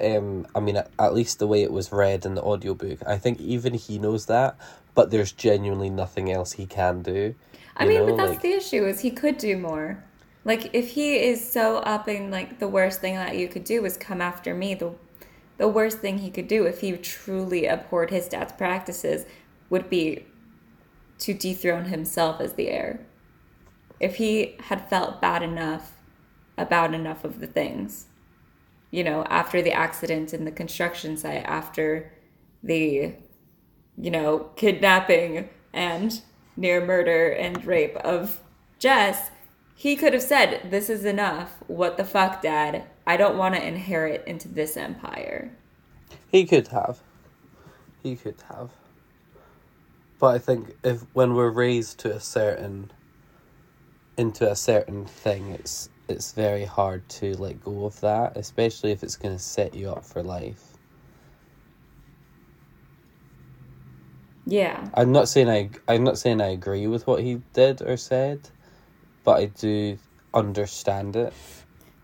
um, 0.00 0.46
I 0.54 0.60
mean, 0.60 0.76
at, 0.76 0.90
at 0.98 1.12
least 1.14 1.38
the 1.40 1.46
way 1.46 1.62
it 1.62 1.72
was 1.72 1.92
read 1.92 2.24
in 2.24 2.34
the 2.34 2.42
audiobook, 2.42 2.98
I 3.06 3.18
think 3.18 3.40
even 3.40 3.74
he 3.74 3.98
knows 3.98 4.26
that. 4.26 4.56
But 4.94 5.10
there's 5.10 5.32
genuinely 5.32 5.90
nothing 5.90 6.30
else 6.30 6.52
he 6.52 6.66
can 6.66 7.02
do. 7.02 7.34
I 7.76 7.84
mean, 7.86 7.98
know, 7.98 8.06
but 8.06 8.16
that's 8.16 8.30
like- 8.30 8.42
the 8.42 8.52
issue 8.52 8.84
is 8.86 9.00
he 9.00 9.10
could 9.10 9.38
do 9.38 9.56
more. 9.56 10.02
Like 10.44 10.70
if 10.74 10.90
he 10.90 11.16
is 11.16 11.48
so 11.52 11.78
up 11.78 12.06
in 12.08 12.30
like 12.30 12.58
the 12.60 12.68
worst 12.68 13.00
thing 13.00 13.14
that 13.16 13.36
you 13.36 13.48
could 13.48 13.64
do 13.64 13.84
is 13.84 13.96
come 13.96 14.20
after 14.20 14.54
me, 14.54 14.74
the 14.74 14.92
the 15.56 15.68
worst 15.68 15.98
thing 15.98 16.18
he 16.18 16.30
could 16.30 16.48
do 16.48 16.64
if 16.64 16.80
he 16.80 16.96
truly 16.96 17.66
abhorred 17.66 18.10
his 18.10 18.28
dad's 18.28 18.52
practices 18.52 19.24
would 19.70 19.88
be 19.88 20.26
to 21.18 21.32
dethrone 21.32 21.86
himself 21.86 22.40
as 22.40 22.54
the 22.54 22.68
heir. 22.68 23.06
If 24.00 24.16
he 24.16 24.56
had 24.64 24.88
felt 24.88 25.20
bad 25.20 25.42
enough 25.42 25.96
about 26.58 26.94
enough 26.94 27.24
of 27.24 27.40
the 27.40 27.46
things, 27.46 28.06
you 28.90 29.04
know, 29.04 29.24
after 29.24 29.62
the 29.62 29.72
accident 29.72 30.34
in 30.34 30.44
the 30.44 30.50
construction 30.50 31.16
site, 31.16 31.44
after 31.44 32.12
the 32.62 33.14
you 33.96 34.10
know, 34.10 34.50
kidnapping 34.56 35.48
and 35.72 36.22
near 36.56 36.84
murder 36.84 37.30
and 37.30 37.64
rape 37.64 37.96
of 37.96 38.40
Jess, 38.78 39.30
he 39.74 39.96
could 39.96 40.12
have 40.12 40.22
said, 40.22 40.70
This 40.70 40.88
is 40.88 41.04
enough. 41.04 41.56
What 41.66 41.96
the 41.96 42.04
fuck, 42.04 42.42
Dad? 42.42 42.84
I 43.06 43.16
don't 43.16 43.38
want 43.38 43.54
to 43.54 43.66
inherit 43.66 44.24
into 44.26 44.48
this 44.48 44.76
empire. 44.76 45.58
He 46.28 46.46
could 46.46 46.68
have. 46.68 47.00
He 48.02 48.16
could 48.16 48.42
have. 48.48 48.72
But 50.18 50.36
I 50.36 50.38
think 50.38 50.72
if 50.84 51.02
when 51.12 51.34
we're 51.34 51.50
raised 51.50 52.00
to 52.00 52.14
a 52.14 52.20
certain 52.20 52.92
into 54.16 54.50
a 54.50 54.56
certain 54.56 55.06
thing, 55.06 55.50
it's 55.50 55.90
it's 56.08 56.32
very 56.32 56.64
hard 56.64 57.08
to 57.08 57.34
let 57.36 57.60
go 57.60 57.86
of 57.86 58.00
that, 58.00 58.36
especially 58.36 58.92
if 58.92 59.02
it's 59.02 59.16
going 59.16 59.34
to 59.36 59.42
set 59.42 59.74
you 59.74 59.90
up 59.90 60.04
for 60.04 60.22
life. 60.22 60.78
Yeah. 64.46 64.88
I'm 64.94 65.12
not 65.12 65.28
saying 65.28 65.48
I 65.50 65.70
I'm 65.88 66.04
not 66.04 66.18
saying 66.18 66.40
I 66.40 66.48
agree 66.48 66.86
with 66.86 67.06
what 67.06 67.22
he 67.22 67.42
did 67.54 67.82
or 67.82 67.96
said, 67.96 68.50
but 69.24 69.40
I 69.40 69.46
do 69.46 69.98
understand 70.34 71.16
it. 71.16 71.34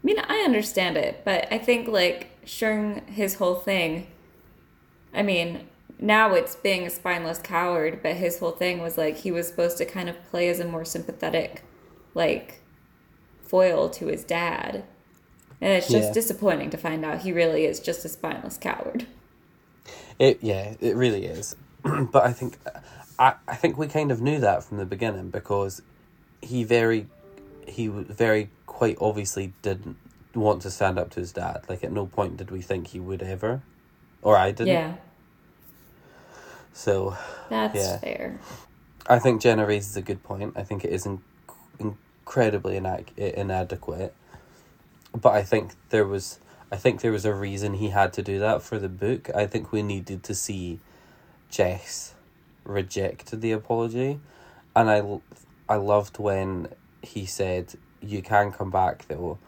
I 0.02 0.06
mean, 0.06 0.18
I 0.18 0.38
understand 0.44 0.96
it, 0.96 1.22
but 1.24 1.52
I 1.52 1.58
think 1.58 1.88
like 1.88 2.30
Shung, 2.44 3.02
his 3.06 3.34
whole 3.34 3.54
thing, 3.56 4.06
I 5.14 5.22
mean, 5.22 5.68
now 5.98 6.34
it's 6.34 6.56
being 6.56 6.86
a 6.86 6.90
spineless 6.90 7.38
coward, 7.38 8.00
but 8.02 8.16
his 8.16 8.38
whole 8.38 8.52
thing 8.52 8.80
was 8.80 8.96
like 8.98 9.18
he 9.18 9.30
was 9.30 9.48
supposed 9.48 9.78
to 9.78 9.84
kind 9.84 10.08
of 10.08 10.22
play 10.24 10.48
as 10.48 10.60
a 10.60 10.64
more 10.64 10.84
sympathetic, 10.84 11.64
like, 12.14 12.62
foil 13.42 13.90
to 13.90 14.06
his 14.08 14.24
dad. 14.24 14.84
And 15.60 15.72
it's 15.72 15.92
just 15.92 16.12
Yeah. 16.12 16.14
disappointing 16.14 16.70
to 16.70 16.78
find 16.78 17.04
out 17.04 17.20
he 17.22 17.32
really 17.32 17.64
is 17.66 17.80
just 17.80 18.04
a 18.04 18.10
spineless 18.10 18.58
coward. 18.58 19.06
It 20.18 20.38
yeah, 20.42 20.74
it 20.80 20.96
really 20.96 21.26
is. 21.26 21.54
but 21.82 22.24
I 22.24 22.32
think 22.32 22.58
I 23.18 23.34
I 23.48 23.56
think 23.56 23.76
we 23.78 23.86
kind 23.88 24.10
of 24.10 24.20
knew 24.20 24.40
that 24.40 24.64
from 24.64 24.78
the 24.78 24.86
beginning 24.86 25.30
because 25.30 25.80
he 26.42 26.64
very 26.64 27.10
he 27.70 27.88
very 27.88 28.50
quite 28.66 28.98
obviously 29.00 29.52
didn't 29.62 29.96
want 30.34 30.62
to 30.62 30.70
stand 30.70 30.98
up 30.98 31.10
to 31.10 31.20
his 31.20 31.32
dad. 31.32 31.62
Like 31.68 31.82
at 31.84 31.92
no 31.92 32.06
point 32.06 32.36
did 32.36 32.50
we 32.50 32.60
think 32.62 32.88
he 32.88 33.00
would 33.00 33.22
ever, 33.22 33.62
or 34.22 34.36
I 34.36 34.50
didn't. 34.50 34.68
Yeah, 34.68 34.94
So 36.72 37.16
that's 37.48 37.74
Yeah. 37.74 37.98
fair. 37.98 38.40
I 39.06 39.18
think 39.18 39.40
Jenna 39.42 39.66
raises 39.66 39.96
a 39.96 40.02
good 40.02 40.22
point. 40.22 40.52
I 40.56 40.62
think 40.62 40.84
it 40.84 40.92
is 40.92 41.04
in- 41.06 41.22
incredibly 41.78 42.78
inac- 42.78 43.16
inadequate, 43.18 44.14
but 45.20 45.34
I 45.34 45.42
think 45.42 45.72
there 45.90 46.06
was 46.06 46.38
I 46.72 46.76
think 46.76 47.00
there 47.00 47.10
was 47.10 47.24
a 47.24 47.34
reason 47.34 47.74
he 47.74 47.88
had 47.88 48.12
to 48.12 48.22
do 48.22 48.38
that 48.38 48.62
for 48.62 48.78
the 48.78 48.88
book. 48.88 49.28
I 49.34 49.46
think 49.46 49.72
we 49.72 49.82
needed 49.82 50.22
to 50.22 50.36
see 50.36 50.78
Jess 51.50 52.14
reject 52.64 53.40
the 53.40 53.50
apology, 53.50 54.20
and 54.76 54.88
I 54.88 55.02
I 55.68 55.76
loved 55.76 56.18
when 56.20 56.68
he 57.02 57.26
said, 57.26 57.74
"You 58.00 58.22
can 58.22 58.52
come 58.52 58.70
back 58.70 59.06
though. 59.08 59.38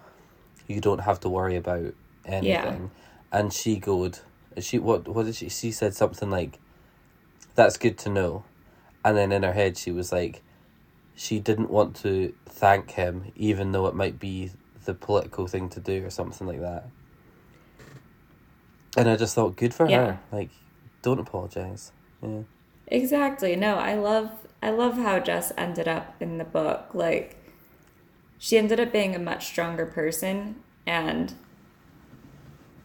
You 0.67 0.81
don't 0.81 1.01
have 1.01 1.21
to 1.21 1.29
worry 1.29 1.57
about 1.57 1.95
anything." 2.25 2.91
And 3.31 3.53
she 3.53 3.77
goed, 3.77 4.19
she 4.61 4.79
what 4.79 5.09
what 5.09 5.27
did 5.27 5.35
she? 5.37 5.49
She 5.49 5.73
said 5.73 5.95
something 5.95 6.31
like, 6.31 6.59
"That's 7.55 7.77
good 7.77 7.99
to 7.99 8.11
know." 8.11 8.45
And 9.05 9.17
then 9.17 9.33
in 9.33 9.43
her 9.43 9.53
head, 9.53 9.77
she 9.77 9.91
was 9.91 10.13
like, 10.13 10.43
she 11.15 11.39
didn't 11.41 11.71
want 11.71 11.97
to 11.97 12.33
thank 12.47 12.93
him, 12.93 13.33
even 13.37 13.73
though 13.73 13.87
it 13.87 13.95
might 13.95 14.19
be 14.19 14.51
the 14.85 14.95
political 14.95 15.47
thing 15.47 15.69
to 15.71 15.81
do 15.81 16.05
or 16.05 16.11
something 16.11 16.47
like 16.47 16.61
that. 16.61 16.85
And 18.97 19.09
I 19.09 19.17
just 19.17 19.35
thought, 19.35 19.57
good 19.57 19.75
for 19.75 19.89
Yeah. 19.89 20.05
her. 20.05 20.21
Like, 20.31 20.51
don't 21.03 21.19
apologize. 21.19 21.93
Yeah. 22.23 22.43
Exactly. 22.87 23.57
No, 23.57 23.77
I 23.77 23.95
love 23.95 24.31
I 24.63 24.71
love 24.71 24.97
how 24.97 25.19
Jess 25.19 25.53
ended 25.59 25.89
up 25.89 26.15
in 26.21 26.39
the 26.39 26.45
book. 26.45 26.91
Like 26.95 27.37
she 28.43 28.59
ended 28.59 28.81
up 28.81 28.91
being 28.91 29.15
a 29.15 29.21
much 29.21 29.47
stronger 29.47 29.87
person 29.87 30.57
and 30.85 31.33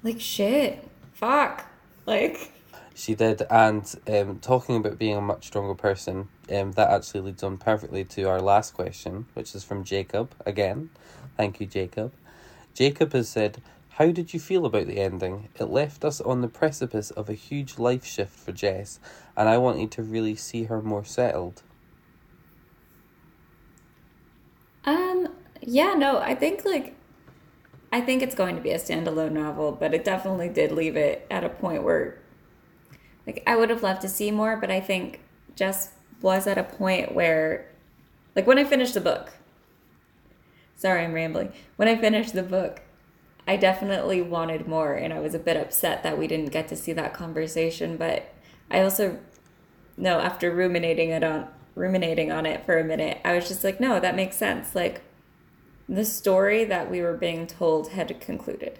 like 0.04 0.22
shit. 0.22 0.88
Fuck. 1.14 1.66
Like 2.06 2.52
She 2.94 3.16
did, 3.16 3.42
and 3.50 3.84
um, 4.08 4.38
talking 4.38 4.76
about 4.76 5.00
being 5.00 5.18
a 5.18 5.22
much 5.22 5.48
stronger 5.48 5.74
person, 5.74 6.30
um, 6.54 6.74
that 6.74 6.92
actually 6.92 7.22
leads 7.22 7.42
on 7.42 7.58
perfectly 7.58 8.06
to 8.06 8.26
our 8.26 8.40
last 8.40 8.76
question, 8.76 9.26
which 9.34 9.56
is 9.56 9.64
from 9.64 9.84
Jacob 9.84 10.36
again. 10.46 10.92
Thank 11.38 11.60
you, 11.60 11.66
Jacob. 11.66 12.14
Jacob 12.76 13.14
has 13.14 13.28
said, 13.28 13.60
How 13.90 14.12
did 14.12 14.36
you 14.36 14.40
feel 14.40 14.64
about 14.64 14.86
the 14.86 15.00
ending? 15.00 15.50
It 15.60 15.72
left 15.72 16.06
us 16.06 16.22
on 16.22 16.42
the 16.42 16.48
precipice 16.48 17.10
of 17.10 17.30
a 17.30 17.34
huge 17.34 17.80
life 17.80 18.06
shift 18.06 18.38
for 18.38 18.52
Jess, 18.52 19.00
and 19.36 19.50
I 19.50 19.58
wanted 19.58 19.90
to 19.94 20.04
really 20.04 20.36
see 20.36 20.66
her 20.66 20.84
more 20.84 21.04
settled. 21.04 21.64
um 24.88 25.28
yeah, 25.68 25.94
no, 25.94 26.18
I 26.20 26.34
think 26.34 26.66
like 26.66 26.96
I 27.92 28.02
think 28.02 28.22
it's 28.22 28.36
going 28.36 28.56
to 28.56 28.62
be 28.62 28.72
a 28.72 28.80
standalone 28.80 29.32
novel, 29.32 29.72
but 29.72 29.94
it 29.94 30.04
definitely 30.04 30.50
did 30.50 30.72
leave 30.72 30.96
it 30.96 31.28
at 31.30 31.44
a 31.44 31.50
point 31.50 31.84
where 31.84 32.20
like 33.26 33.44
I 33.46 33.56
would 33.56 33.70
have 33.70 33.84
loved 33.84 34.02
to 34.02 34.10
see 34.10 34.32
more, 34.32 34.58
but 34.58 34.72
I 34.72 34.80
think 34.80 35.20
Jess 35.56 35.92
was 36.22 36.48
at 36.48 36.58
a 36.58 36.64
point 36.64 37.14
where 37.14 37.70
like 38.36 38.48
when 38.48 38.58
I 38.58 38.64
finished 38.64 38.94
the 38.94 39.02
book, 39.02 39.34
Sorry, 40.78 41.04
I'm 41.04 41.14
rambling. 41.14 41.52
When 41.76 41.88
I 41.88 41.98
finished 41.98 42.34
the 42.34 42.44
book, 42.44 42.82
I 43.48 43.58
definitely 43.58 44.22
wanted 44.22 44.68
more, 44.68 44.94
and 44.94 45.12
I 45.12 45.20
was 45.20 45.34
a 45.34 45.40
bit 45.40 45.58
upset 45.58 46.04
that 46.04 46.20
we 46.20 46.28
didn't 46.28 46.52
get 46.52 46.68
to 46.68 46.76
see 46.76 46.94
that 46.94 47.16
conversation. 47.16 47.98
But 47.98 48.32
I 48.70 48.82
also, 48.82 49.18
no, 49.98 50.20
after 50.20 50.52
ruminating 50.52 51.10
it 51.10 51.24
on 51.24 51.48
ruminating 51.74 52.32
on 52.32 52.46
it 52.46 52.64
for 52.66 52.78
a 52.78 52.84
minute, 52.84 53.20
I 53.26 53.34
was 53.34 53.48
just 53.48 53.64
like, 53.64 53.80
no, 53.80 54.00
that 54.00 54.16
makes 54.16 54.38
sense. 54.38 54.76
Like, 54.76 55.02
the 55.90 56.06
story 56.06 56.64
that 56.66 56.90
we 56.92 57.02
were 57.02 57.14
being 57.14 57.48
told 57.48 57.90
had 57.90 58.20
concluded, 58.20 58.80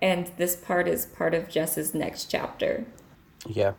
and 0.00 0.30
this 0.36 0.56
part 0.56 0.88
is 0.88 1.06
part 1.06 1.34
of 1.34 1.48
Jess's 1.48 1.94
next 1.94 2.26
chapter. 2.26 2.86
Yeah. 3.46 3.72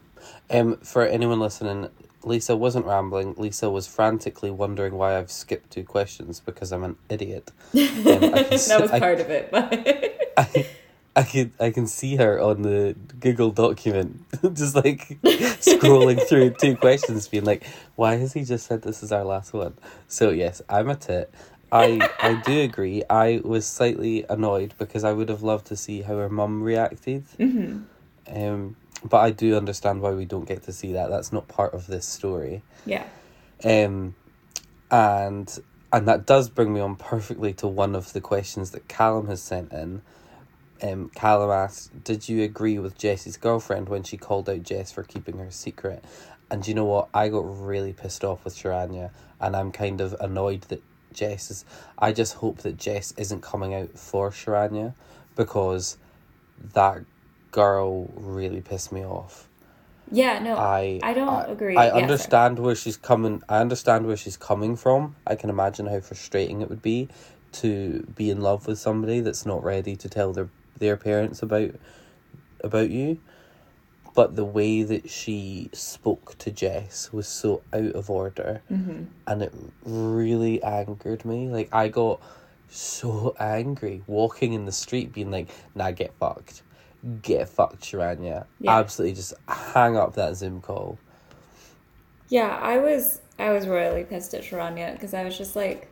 Um, 0.50 0.78
for 0.78 1.06
anyone 1.06 1.40
listening, 1.40 1.90
Lisa 2.24 2.56
wasn't 2.56 2.86
rambling. 2.86 3.36
Lisa 3.38 3.70
was 3.70 3.88
frantically 3.88 4.52
wondering 4.52 4.96
why 4.96 5.18
I've 5.18 5.32
skipped 5.32 5.72
two 5.72 5.84
questions 5.84 6.40
because 6.40 6.72
I'm 6.72 6.84
an 6.84 6.98
idiot. 7.10 7.52
Um, 7.74 7.88
can 7.96 8.32
that 8.32 8.50
was 8.82 8.92
I- 8.92 9.00
part 9.00 9.20
of 9.20 9.30
it, 9.30 9.50
but 9.52 9.74
I, 10.38 10.68
I 11.16 11.24
can 11.24 11.52
I 11.60 11.72
can 11.72 11.88
see 11.88 12.18
her 12.18 12.40
on 12.40 12.62
the 12.62 12.96
Google 13.20 13.52
document, 13.52 14.22
just 14.54 14.76
like 14.76 15.20
scrolling 15.24 16.22
through 16.28 16.52
two 16.62 16.76
questions, 16.76 17.28
being 17.28 17.46
like, 17.46 17.64
"Why 17.96 18.16
has 18.16 18.34
he 18.34 18.44
just 18.44 18.68
said 18.68 18.82
this 18.84 19.02
is 19.02 19.12
our 19.12 19.24
last 19.24 19.54
one?" 19.54 19.74
So 20.08 20.30
yes, 20.30 20.62
I'm 20.70 20.90
a 20.90 20.96
tit. 20.96 21.34
I 21.72 22.10
I 22.20 22.34
do 22.46 22.62
agree. 22.62 23.04
I 23.10 23.42
was 23.44 23.66
slightly 23.66 24.26
annoyed 24.30 24.74
because 24.78 25.04
I 25.04 25.14
would 25.14 25.30
have 25.30 25.44
loved 25.44 25.68
to 25.68 25.76
see 25.76 26.02
how 26.02 26.18
her 26.18 26.30
mum 26.30 26.64
reacted. 26.64 27.26
Mm-hmm. 27.38 27.84
Um, 28.36 28.76
but 29.04 29.18
I 29.18 29.32
do 29.32 29.56
understand 29.56 30.02
why 30.02 30.12
we 30.12 30.26
don't 30.26 30.48
get 30.48 30.64
to 30.64 30.74
see 30.74 30.94
that. 30.94 31.10
That's 31.10 31.32
not 31.32 31.48
part 31.48 31.74
of 31.74 31.88
this 31.88 32.06
story. 32.06 32.64
yeah, 32.86 33.06
Um, 33.64 34.16
and 34.92 35.60
and 35.92 36.08
that 36.08 36.26
does 36.26 36.50
bring 36.50 36.74
me 36.74 36.80
on 36.80 36.96
perfectly 36.96 37.54
to 37.54 37.68
one 37.68 37.96
of 37.96 38.14
the 38.14 38.22
questions 38.22 38.72
that 38.72 38.88
Callum 38.88 39.28
has 39.28 39.42
sent 39.42 39.72
in. 39.72 40.02
Um, 40.82 41.10
Callum 41.16 41.50
asked, 41.50 42.04
"Did 42.04 42.30
you 42.30 42.44
agree 42.44 42.80
with 42.80 42.98
Jessie's 42.98 43.38
girlfriend 43.38 43.90
when 43.90 44.04
she 44.04 44.18
called 44.18 44.50
out 44.50 44.64
Jess 44.64 44.92
for 44.92 45.04
keeping 45.04 45.38
her 45.40 45.52
secret?" 45.52 46.04
And 46.52 46.68
you 46.68 46.74
know 46.74 46.86
what? 46.86 47.10
I 47.14 47.30
got 47.30 47.44
really 47.46 47.94
pissed 47.94 48.24
off 48.24 48.44
with 48.44 48.56
Sharanya, 48.56 49.12
and 49.40 49.56
I'm 49.56 49.72
kind 49.72 50.02
of 50.02 50.16
annoyed 50.20 50.62
that 50.64 50.82
Jess 51.14 51.52
is. 51.52 51.66
I 51.98 52.12
just 52.14 52.36
hope 52.36 52.60
that 52.60 52.78
Jess 52.78 53.14
isn't 53.18 53.42
coming 53.42 53.74
out 53.74 53.98
for 53.98 54.32
Sharanya, 54.32 54.94
because 55.36 55.98
that 56.74 57.02
girl 57.52 58.10
really 58.16 58.62
pissed 58.62 58.92
me 58.92 59.04
off. 59.04 59.48
yeah. 60.12 60.40
No, 60.40 60.56
I 60.58 61.00
I 61.04 61.14
don't 61.14 61.50
agree. 61.50 61.76
I 61.78 61.86
Yeah, 61.86 61.92
sorry. 61.92 62.04
understand 62.04 62.60
where 62.60 62.76
she's 62.76 62.98
coming. 62.98 63.42
I 63.50 63.60
understand 63.60 64.06
where 64.08 64.18
she's 64.18 64.38
coming 64.38 64.76
from. 64.76 65.16
I 65.26 65.36
can 65.36 65.50
imagine 65.50 65.88
how 65.88 66.00
frustrating 66.00 66.62
it 66.62 66.70
would 66.70 66.82
be 66.82 67.10
to 67.52 68.04
be 68.16 68.30
in 68.30 68.42
love 68.42 68.68
with 68.68 68.78
somebody 68.80 69.22
that's 69.22 69.46
not 69.46 69.64
ready 69.64 69.96
to 69.96 70.10
tell 70.10 70.34
their 70.34 70.50
their 70.78 70.98
parents 70.98 71.42
about 71.42 71.72
about 72.64 72.90
you. 72.90 73.20
But 74.16 74.36
the 74.36 74.44
way 74.46 74.84
that 74.84 75.10
she 75.10 75.70
spoke 75.72 76.38
to 76.40 76.52
Jess 76.52 77.14
was 77.14 77.28
so 77.28 77.62
out 77.74 77.94
of 77.94 78.10
order, 78.10 78.62
Mm-hmm. 78.72 79.04
and 79.28 79.42
it 79.42 79.54
really 79.86 80.62
angered 80.64 81.24
me. 81.26 81.48
Like 81.48 81.70
I 81.74 81.88
got 81.90 82.20
so 82.70 83.36
angry 83.40 84.04
walking 84.08 84.54
in 84.54 84.66
the 84.66 84.72
street, 84.72 85.14
being 85.14 85.32
like, 85.32 85.50
"Nah, 85.76 85.92
get 85.92 86.14
fucked." 86.20 86.64
Get 87.22 87.48
fucked, 87.48 87.82
Sharanya. 87.82 88.46
Yeah. 88.60 88.78
Absolutely 88.80 89.16
just 89.16 89.34
hang 89.48 89.96
up 89.96 90.16
that 90.16 90.36
Zoom 90.36 90.60
call. 90.60 90.98
Yeah, 92.28 92.60
I 92.62 92.78
was 92.80 93.22
I 93.40 93.52
was 93.52 93.68
royally 93.68 94.04
pissed 94.04 94.34
at 94.34 94.44
Sharanya 94.44 94.94
because 94.94 95.14
I 95.14 95.24
was 95.24 95.38
just 95.38 95.56
like, 95.56 95.88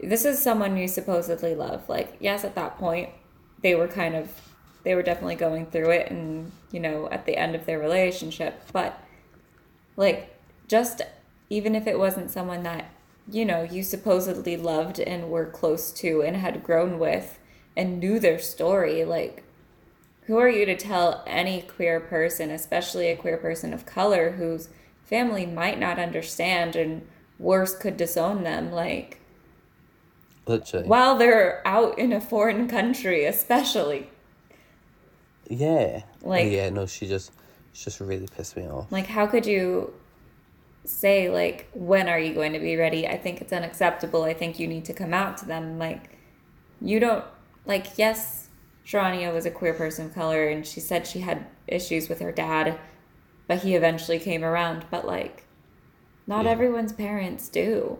this 0.00 0.24
is 0.24 0.38
someone 0.40 0.76
you 0.76 0.86
supposedly 0.86 1.54
love. 1.56 1.88
Like, 1.88 2.16
yes, 2.20 2.44
at 2.44 2.54
that 2.54 2.78
point, 2.78 3.10
they 3.62 3.74
were 3.74 3.88
kind 3.88 4.14
of 4.14 4.30
they 4.84 4.94
were 4.94 5.02
definitely 5.02 5.34
going 5.36 5.66
through 5.66 5.90
it, 5.90 6.10
and 6.10 6.52
you 6.70 6.80
know, 6.80 7.08
at 7.10 7.26
the 7.26 7.36
end 7.36 7.54
of 7.54 7.66
their 7.66 7.78
relationship, 7.78 8.62
but 8.72 9.02
like, 9.96 10.34
just 10.68 11.02
even 11.50 11.74
if 11.74 11.86
it 11.86 11.98
wasn't 11.98 12.30
someone 12.30 12.62
that 12.62 12.90
you 13.30 13.44
know 13.44 13.62
you 13.62 13.82
supposedly 13.82 14.56
loved 14.56 14.98
and 15.00 15.30
were 15.30 15.46
close 15.46 15.92
to 15.92 16.22
and 16.22 16.36
had 16.36 16.62
grown 16.62 16.98
with 16.98 17.38
and 17.76 17.98
knew 17.98 18.18
their 18.18 18.38
story, 18.38 19.04
like 19.04 19.44
who 20.26 20.36
are 20.36 20.48
you 20.48 20.66
to 20.66 20.76
tell 20.76 21.24
any 21.26 21.62
queer 21.62 22.00
person, 22.00 22.50
especially 22.50 23.08
a 23.08 23.16
queer 23.16 23.38
person 23.38 23.72
of 23.72 23.86
color 23.86 24.32
whose 24.32 24.68
family 25.08 25.46
might 25.46 25.78
not 25.78 25.98
understand 25.98 26.76
and 26.76 27.06
worse 27.38 27.74
could 27.74 27.96
disown 27.96 28.42
them 28.42 28.70
like 28.70 29.20
Literally. 30.46 30.86
while 30.86 31.16
they're 31.16 31.62
out 31.66 31.98
in 31.98 32.12
a 32.12 32.20
foreign 32.20 32.68
country 32.68 33.24
especially 33.24 34.10
Yeah. 35.48 36.02
Oh, 36.24 36.28
like- 36.28 36.50
yeah, 36.50 36.70
no, 36.70 36.86
she 36.86 37.06
just 37.06 37.32
she 37.72 37.84
just 37.84 38.00
really 38.00 38.26
pissed 38.26 38.56
me 38.56 38.66
off. 38.66 38.90
like 38.90 39.06
how 39.06 39.26
could 39.26 39.46
you 39.46 39.92
say 40.84 41.28
like 41.30 41.68
when 41.74 42.08
are 42.08 42.18
you 42.18 42.32
going 42.34 42.52
to 42.54 42.58
be 42.58 42.76
ready 42.76 43.06
i 43.06 43.16
think 43.16 43.40
it's 43.42 43.52
unacceptable 43.52 44.24
i 44.24 44.32
think 44.32 44.58
you 44.58 44.66
need 44.66 44.84
to 44.86 44.94
come 44.94 45.12
out 45.12 45.36
to 45.36 45.44
them 45.44 45.78
like 45.78 46.16
you 46.80 46.98
don't 46.98 47.24
like 47.66 47.86
yes 47.98 48.48
Sharanya 48.86 49.32
was 49.32 49.44
a 49.44 49.50
queer 49.50 49.74
person 49.74 50.06
of 50.06 50.14
color 50.14 50.48
and 50.48 50.66
she 50.66 50.80
said 50.80 51.06
she 51.06 51.20
had 51.20 51.46
issues 51.66 52.08
with 52.08 52.20
her 52.20 52.32
dad 52.32 52.78
but 53.46 53.58
he 53.62 53.74
eventually 53.74 54.18
came 54.18 54.44
around. 54.44 54.84
But 54.90 55.06
like, 55.06 55.44
not 56.26 56.44
Yeah. 56.44 56.50
everyone's 56.50 56.92
parents 56.92 57.48
do. 57.48 57.98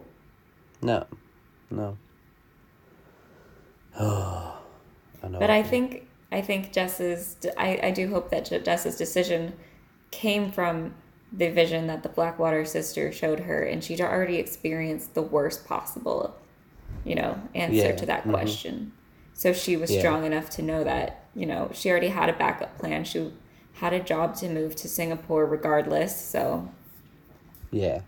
No, 0.83 1.07
no. 1.71 1.97
Oh, 3.99 4.59
I 5.23 5.29
know. 5.29 5.39
But 5.39 5.51
I 5.51 5.63
think 5.63 6.08
I 6.31 6.41
think 6.41 6.73
Jess's 6.73 7.37
I, 7.57 7.81
I 7.85 7.91
do 7.91 8.09
hope 8.09 8.31
that 8.31 8.45
Jess's 8.65 8.97
decision 8.97 9.55
came 10.11 10.51
from 10.53 10.95
the 11.33 11.51
vision 11.51 11.87
that 11.89 12.03
the 12.03 12.09
Blackwater 12.09 12.65
sister 12.65 13.13
showed 13.13 13.41
her, 13.41 13.63
and 13.63 13.85
she'd 13.85 14.01
already 14.01 14.37
experienced 14.37 15.15
the 15.15 15.23
worst 15.23 15.67
possible, 15.67 16.37
you 17.05 17.15
know, 17.15 17.41
answer 17.55 17.93
Yeah, 17.93 17.95
to 17.95 18.07
that 18.07 18.27
mhm. 18.27 18.31
question. 18.31 18.93
So 19.35 19.53
she 19.53 19.77
was 19.77 19.91
Yeah. 19.91 19.95
strong 19.95 20.25
enough 20.25 20.51
to 20.53 20.63
know 20.63 20.85
that 20.85 21.25
you 21.35 21.47
know 21.47 21.71
she 21.75 21.91
already 21.91 22.09
had 22.09 22.29
a 22.29 22.35
backup 22.35 22.79
plan. 22.79 23.05
She 23.05 23.33
had 23.75 23.93
a 23.93 24.01
job 24.01 24.37
to 24.37 24.49
move 24.51 24.77
to 24.77 24.89
Singapore 24.89 25.47
regardless, 25.47 26.17
so 26.21 26.69
yeah, 27.71 28.03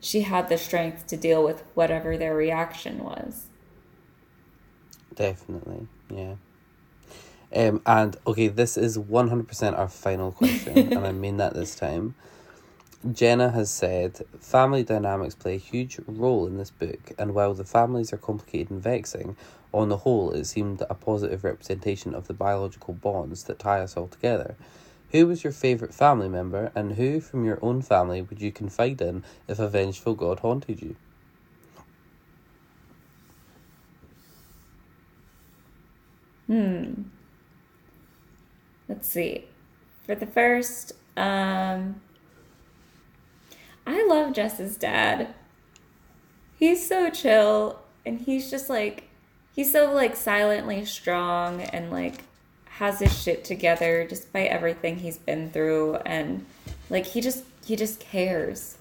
she 0.00 0.22
had 0.22 0.48
the 0.48 0.58
strength 0.58 1.06
to 1.06 1.16
deal 1.16 1.44
with 1.44 1.62
whatever 1.74 2.16
their 2.16 2.34
reaction 2.34 2.98
was. 3.04 3.46
definitely, 5.14 5.88
yeah. 6.08 6.36
Um, 7.54 7.80
and 7.86 8.16
okay, 8.26 8.48
this 8.48 8.76
is 8.76 8.98
one 8.98 9.28
hundred 9.28 9.48
percent 9.48 9.76
our 9.76 9.88
final 9.88 10.32
question, 10.32 10.92
and 10.92 11.06
I 11.06 11.12
mean 11.12 11.36
that 11.38 11.54
this 11.54 11.74
time. 11.74 12.14
Jenna 13.12 13.50
has 13.50 13.70
said 13.70 14.22
family 14.40 14.82
dynamics 14.82 15.36
play 15.36 15.54
a 15.54 15.58
huge 15.58 16.00
role 16.08 16.48
in 16.48 16.58
this 16.58 16.70
book, 16.70 17.12
and 17.16 17.32
while 17.32 17.54
the 17.54 17.64
families 17.64 18.12
are 18.12 18.18
complicated 18.18 18.70
and 18.70 18.82
vexing, 18.82 19.36
on 19.72 19.88
the 19.88 19.98
whole, 19.98 20.32
it 20.32 20.46
seemed 20.46 20.82
a 20.90 20.94
positive 20.94 21.44
representation 21.44 22.14
of 22.14 22.26
the 22.26 22.34
biological 22.34 22.94
bonds 22.94 23.44
that 23.44 23.58
tie 23.58 23.80
us 23.80 23.96
all 23.96 24.08
together. 24.08 24.56
Who 25.12 25.26
was 25.26 25.44
your 25.44 25.52
favourite 25.52 25.94
family 25.94 26.28
member, 26.28 26.72
and 26.74 26.94
who 26.94 27.20
from 27.20 27.44
your 27.44 27.58
own 27.62 27.82
family 27.82 28.20
would 28.22 28.42
you 28.42 28.50
confide 28.50 29.00
in 29.00 29.24
if 29.46 29.58
a 29.58 29.68
vengeful 29.68 30.14
god 30.14 30.40
haunted 30.40 30.82
you? 30.82 30.96
Let's 38.88 39.08
see. 39.08 39.44
For 40.04 40.14
the 40.14 40.26
first, 40.26 40.92
um, 41.16 42.00
I 43.86 44.06
love 44.06 44.32
Jess's 44.32 44.76
dad. 44.76 45.34
He's 46.58 46.86
so 46.86 47.10
chill, 47.10 47.80
and 48.04 48.20
he's 48.20 48.50
just 48.50 48.68
like, 48.68 49.04
he's 49.54 49.70
so 49.70 49.92
like 49.92 50.16
silently 50.16 50.84
strong 50.84 51.60
and 51.60 51.90
like 51.90 52.24
has 52.66 53.00
his 53.00 53.22
shit 53.22 53.44
together 53.44 54.06
despite 54.08 54.48
everything 54.50 54.98
he's 54.98 55.18
been 55.18 55.50
through, 55.50 55.96
and 56.06 56.46
like 56.90 57.06
he 57.06 57.20
just 57.20 57.44
he 57.64 57.76
just 57.76 58.00
cares, 58.00 58.78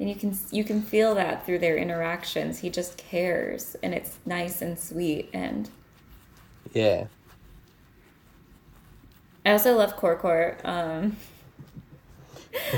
and 0.00 0.08
you 0.08 0.14
can 0.16 0.36
you 0.50 0.64
can 0.64 0.82
feel 0.82 1.14
that 1.14 1.46
through 1.46 1.60
their 1.60 1.76
interactions. 1.76 2.58
He 2.58 2.70
just 2.70 2.96
cares, 2.98 3.76
and 3.82 3.94
it's 3.94 4.18
nice 4.26 4.60
and 4.62 4.78
sweet, 4.78 5.30
and 5.32 5.70
Yeah, 6.72 7.06
I 9.46 9.52
also 9.52 9.76
love 9.76 9.96
Corcor. 9.96 10.56
Um, 10.64 11.16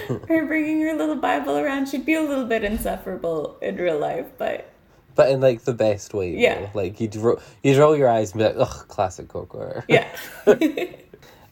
her 0.28 0.44
bringing 0.46 0.82
her 0.82 0.92
little 0.94 1.16
Bible 1.16 1.56
around. 1.56 1.88
She'd 1.88 2.04
be 2.04 2.12
a 2.12 2.20
little 2.20 2.44
bit 2.44 2.62
insufferable 2.62 3.58
in 3.62 3.76
real 3.76 3.98
life, 3.98 4.26
but 4.36 4.70
but 5.14 5.30
in 5.30 5.40
like 5.40 5.62
the 5.62 5.72
best 5.72 6.12
way. 6.12 6.32
though. 6.32 6.40
Yeah. 6.40 6.70
like 6.74 7.00
you'd 7.00 7.16
ro- 7.16 7.40
you'd 7.62 7.78
roll 7.78 7.96
your 7.96 8.08
eyes 8.08 8.32
and 8.32 8.40
be 8.40 8.44
like, 8.44 8.56
"Ugh, 8.58 8.86
classic 8.86 9.28
Coco." 9.28 9.82
yeah. 9.88 10.06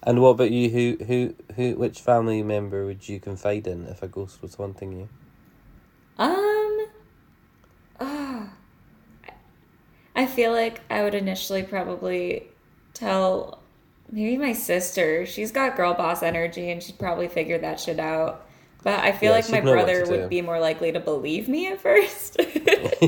And 0.02 0.22
what 0.22 0.29
about 0.29 0.52
you? 0.52 0.70
Who 0.70 1.05
who 1.05 1.35
who? 1.57 1.74
Which 1.74 2.00
family 2.00 2.40
member 2.44 2.87
would 2.87 3.09
you 3.09 3.18
confide 3.18 3.66
in 3.66 3.87
if 3.87 4.05
a 4.05 4.07
ghost 4.09 4.40
was 4.40 4.55
haunting 4.55 4.92
you? 4.92 5.09
um. 6.18 6.87
ah. 7.98 8.48
I 10.14 10.26
feel 10.26 10.52
like 10.52 10.81
I 10.88 11.02
would 11.02 11.14
initially 11.14 11.64
probably 11.64 12.44
tell 12.94 13.59
maybe 14.11 14.38
my 14.38 14.53
sister. 14.53 15.27
She's 15.27 15.53
got 15.53 15.77
girl 15.77 15.95
boss 15.95 16.23
energy 16.23 16.71
and 16.71 16.83
she'd 16.83 16.99
probably 16.99 17.29
figure 17.29 17.59
that 17.59 17.81
shit 17.81 17.99
out. 17.99 18.47
But 18.83 19.01
I 19.01 19.12
feel 19.12 19.31
Yeah, 19.31 19.33
like 19.33 19.49
my 19.49 19.51
she'd 19.51 19.64
know 19.64 19.77
what 19.77 19.85
brother 19.85 20.07
would 20.07 20.29
be 20.29 20.42
more 20.42 20.61
likely 20.61 20.92
to 20.92 21.01
believe 21.01 21.49
me 21.49 21.69
at 21.69 21.81
first. 21.81 22.40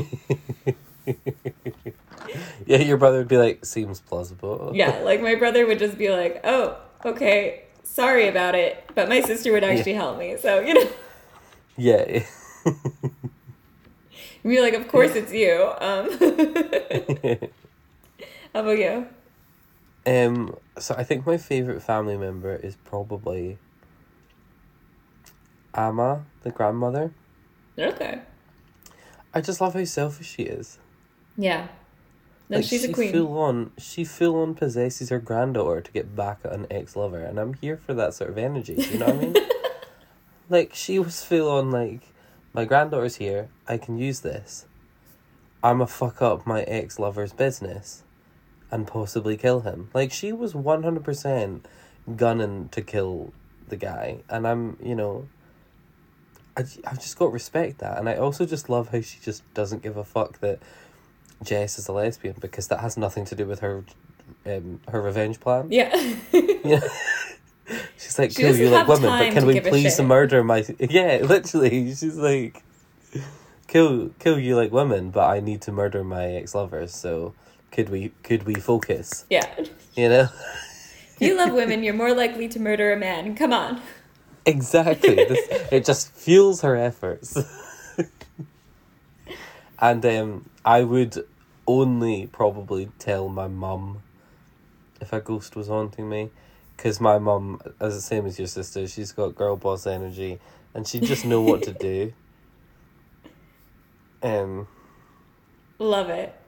Yeah, 2.65 2.77
your 2.77 2.97
brother 2.97 3.19
would 3.19 3.27
be 3.27 3.37
like, 3.37 3.65
"Seems 3.65 4.01
plausible." 4.01 4.71
Yeah, 4.73 4.99
like 5.03 5.21
my 5.21 5.35
brother 5.35 5.65
would 5.65 5.79
just 5.79 5.97
be 5.97 6.11
like, 6.11 6.41
"Oh, 6.43 6.77
okay, 7.05 7.63
sorry 7.83 8.27
about 8.27 8.55
it," 8.55 8.83
but 8.95 9.09
my 9.09 9.21
sister 9.21 9.51
would 9.51 9.63
actually 9.63 9.93
help 9.93 10.17
me. 10.17 10.37
So 10.37 10.59
you 10.59 10.73
know, 10.73 10.89
yeah. 11.77 12.23
be 14.43 14.61
like, 14.61 14.73
"Of 14.73 14.87
course 14.87 15.15
it's 15.15 15.33
you." 15.33 15.71
Um, 15.79 16.09
how 18.53 18.61
about 18.61 18.77
you? 18.77 19.07
um. 20.05 20.55
So 20.79 20.95
I 20.97 21.03
think 21.03 21.25
my 21.25 21.37
favorite 21.37 21.81
family 21.81 22.17
member 22.17 22.55
is 22.55 22.75
probably 22.85 23.57
Amma, 25.73 26.25
the 26.43 26.51
grandmother. 26.51 27.11
Okay. 27.77 28.21
I 29.33 29.41
just 29.41 29.61
love 29.61 29.73
how 29.73 29.83
selfish 29.83 30.27
she 30.27 30.43
is. 30.43 30.79
Yeah. 31.37 31.67
No, 32.49 32.57
like 32.57 32.65
she's 32.65 32.81
she 32.81 32.89
a 32.89 32.93
queen. 32.93 33.11
full 33.13 33.37
on 33.37 33.71
she 33.77 34.03
full 34.03 34.41
on 34.41 34.55
possesses 34.55 35.09
her 35.09 35.19
granddaughter 35.19 35.81
to 35.81 35.91
get 35.91 36.15
back 36.15 36.39
at 36.43 36.51
an 36.51 36.65
ex 36.71 36.95
lover 36.95 37.19
and 37.23 37.39
I'm 37.39 37.53
here 37.53 37.77
for 37.77 37.93
that 37.93 38.15
sort 38.15 38.31
of 38.31 38.39
energy, 38.39 38.73
you 38.73 38.97
know 38.97 39.05
what 39.05 39.15
I 39.15 39.17
mean? 39.17 39.35
Like 40.51 40.73
she 40.73 40.97
was 40.97 41.23
full 41.23 41.47
on 41.47 41.69
like 41.69 42.01
my 42.53 42.65
granddaughter's 42.65 43.17
here, 43.17 43.49
I 43.67 43.77
can 43.77 43.99
use 43.99 44.21
this. 44.21 44.65
I'ma 45.61 45.85
fuck 45.85 46.23
up 46.23 46.47
my 46.47 46.63
ex 46.63 46.97
lover's 46.97 47.33
business 47.33 48.01
and 48.71 48.87
possibly 48.87 49.37
kill 49.37 49.61
him. 49.61 49.89
Like 49.93 50.11
she 50.11 50.31
was 50.31 50.53
one 50.55 50.83
hundred 50.83 51.03
percent 51.03 51.65
gunning 52.15 52.69
to 52.69 52.81
kill 52.81 53.33
the 53.67 53.75
guy 53.77 54.17
and 54.29 54.47
I'm 54.47 54.77
you 54.83 54.95
know 54.95 55.27
I, 56.57 56.61
I've 56.85 56.99
just 56.99 57.17
got 57.19 57.31
respect 57.31 57.79
that 57.79 57.99
and 57.99 58.09
I 58.09 58.15
also 58.15 58.45
just 58.45 58.69
love 58.69 58.89
how 58.89 59.01
she 59.01 59.19
just 59.19 59.41
doesn't 59.53 59.83
give 59.83 59.95
a 59.95 60.03
fuck 60.03 60.39
that 60.39 60.59
Jess 61.43 61.77
is 61.77 61.87
a 61.87 61.93
lesbian 61.93 62.35
because 62.39 62.67
that 62.67 62.79
has 62.79 62.97
nothing 62.97 63.25
to 63.25 63.35
do 63.35 63.45
with 63.45 63.59
her 63.59 63.83
um 64.45 64.79
her 64.89 65.01
revenge 65.01 65.39
plan. 65.39 65.67
yeah. 65.71 65.95
Yeah. 66.63 66.81
She's 67.97 68.17
like, 68.19 68.31
She 68.31 68.43
cool, 68.43 68.55
you 68.55 68.69
like 68.69 68.87
women, 68.87 69.09
but 69.09 69.31
can 69.31 69.45
we 69.45 69.59
please 69.61 69.95
shit." 69.95 70.05
murder 70.05 70.43
my 70.43 70.65
Yeah, 70.79 71.19
literally. 71.21 71.93
She's 71.93 72.17
like 72.17 72.63
Kill 73.67 74.09
kill 74.19 74.39
you 74.39 74.55
like 74.55 74.71
women, 74.71 75.11
but 75.11 75.29
I 75.29 75.39
need 75.39 75.61
to 75.63 75.71
murder 75.71 76.03
my 76.03 76.25
ex 76.25 76.55
lovers, 76.55 76.93
so 76.93 77.33
could 77.79 77.89
we 77.89 78.11
could 78.23 78.43
we 78.43 78.55
focus? 78.55 79.25
yeah. 79.29 79.47
You 79.95 80.09
know? 80.09 80.29
You 81.19 81.37
love 81.37 81.53
women, 81.53 81.83
you're 81.83 81.93
more 81.93 82.13
likely 82.13 82.47
to 82.49 82.59
murder 82.59 82.91
a 82.91 82.97
man. 82.97 83.35
Come 83.35 83.53
on. 83.53 83.81
Exactly. 84.45 85.15
This, 85.15 85.47
it 85.71 85.85
just 85.85 86.11
fuels 86.11 86.61
her 86.61 86.75
efforts. 86.75 87.37
and 89.79 90.05
um, 90.05 90.49
I 90.65 90.83
would 90.83 91.25
only 91.67 92.27
probably 92.27 92.91
tell 92.99 93.27
my 93.27 93.47
mum 93.47 94.01
if 95.01 95.11
a 95.11 95.19
ghost 95.19 95.55
was 95.55 95.67
haunting 95.67 96.09
me. 96.09 96.29
Because 96.75 97.01
my 97.01 97.17
mum, 97.17 97.61
as 97.81 97.95
the 97.95 98.01
same 98.01 98.25
as 98.25 98.39
your 98.39 98.47
sister, 98.47 98.87
she's 98.87 99.11
got 99.11 99.35
girl 99.35 99.57
boss 99.57 99.85
energy 99.85 100.39
and 100.73 100.87
she'd 100.87 101.03
just 101.03 101.25
know 101.25 101.41
what 101.41 101.63
to 101.63 101.73
do. 101.73 102.13
Um, 104.21 104.67
Love 105.77 106.09
it. 106.09 106.38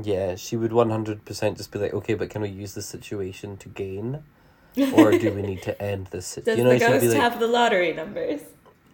Yeah, 0.00 0.36
she 0.36 0.56
would 0.56 0.70
100% 0.70 1.56
just 1.56 1.72
be 1.72 1.78
like, 1.78 1.94
okay, 1.94 2.14
but 2.14 2.30
can 2.30 2.42
we 2.42 2.48
use 2.48 2.74
the 2.74 2.82
situation 2.82 3.56
to 3.58 3.68
gain? 3.68 4.22
Or 4.92 5.10
do 5.10 5.32
we 5.32 5.42
need 5.42 5.62
to 5.62 5.80
end 5.82 6.08
this? 6.08 6.26
sit-" 6.26 6.44
Does 6.46 6.58
you 6.58 6.64
know, 6.64 6.70
the 6.70 6.78
ghost 6.78 7.06
like, 7.06 7.16
have 7.16 7.40
the 7.40 7.48
lottery 7.48 7.92
numbers? 7.92 8.40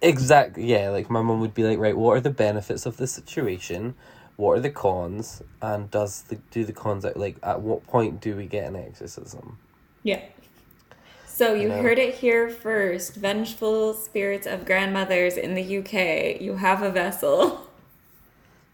Exactly. 0.01 0.65
Yeah, 0.65 0.89
like 0.89 1.09
my 1.09 1.21
mum 1.21 1.39
would 1.41 1.53
be 1.53 1.63
like, 1.63 1.77
right, 1.79 1.95
what 1.95 2.17
are 2.17 2.21
the 2.21 2.29
benefits 2.29 2.85
of 2.85 2.97
the 2.97 3.07
situation? 3.07 3.95
What 4.35 4.57
are 4.57 4.61
the 4.61 4.69
cons? 4.69 5.41
And 5.61 5.89
does 5.89 6.23
the 6.23 6.35
do 6.51 6.63
the 6.63 6.73
cons 6.73 7.05
like 7.15 7.37
at 7.41 7.61
what 7.61 7.85
point 7.87 8.21
do 8.21 8.35
we 8.35 8.45
get 8.45 8.67
an 8.67 8.75
exorcism? 8.75 9.57
Yeah. 10.03 10.21
So 11.25 11.53
you 11.53 11.69
heard 11.71 11.99
it 11.99 12.15
here 12.15 12.49
first. 12.49 13.15
Vengeful 13.15 13.93
spirits 13.93 14.47
of 14.47 14.65
grandmothers 14.65 15.37
in 15.37 15.53
the 15.53 15.77
UK. 15.79 16.41
You 16.41 16.55
have 16.55 16.81
a 16.81 16.89
vessel. 16.89 17.67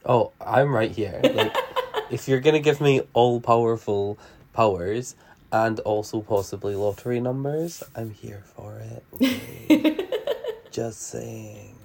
Oh, 0.05 0.31
I'm 0.39 0.73
right 0.73 0.91
here. 0.91 1.19
Like, 1.23 1.55
if 2.13 2.27
you're 2.27 2.39
gonna 2.39 2.59
give 2.59 2.79
me 2.79 3.01
all 3.13 3.41
powerful 3.41 4.19
powers 4.53 5.15
and 5.51 5.79
also 5.79 6.21
possibly 6.21 6.75
lottery 6.75 7.19
numbers, 7.19 7.81
I'm 7.95 8.11
here 8.11 8.43
for 8.55 8.77
it. 8.79 9.03
okay? 9.15 10.07
Just 10.71 11.01
saying. 11.01 11.75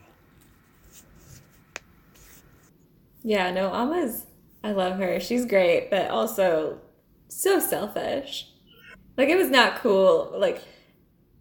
Yeah, 3.23 3.51
no, 3.51 3.71
Alma's. 3.73 4.27
I 4.63 4.73
love 4.73 4.99
her. 4.99 5.19
She's 5.19 5.47
great, 5.47 5.91
but 5.91 6.11
also 6.11 6.79
so 7.29 7.59
selfish. 7.59 8.51
Like 9.17 9.31
it 9.31 9.37
was 9.37 9.49
not 9.51 9.77
cool. 9.77 10.35
Like 10.37 10.63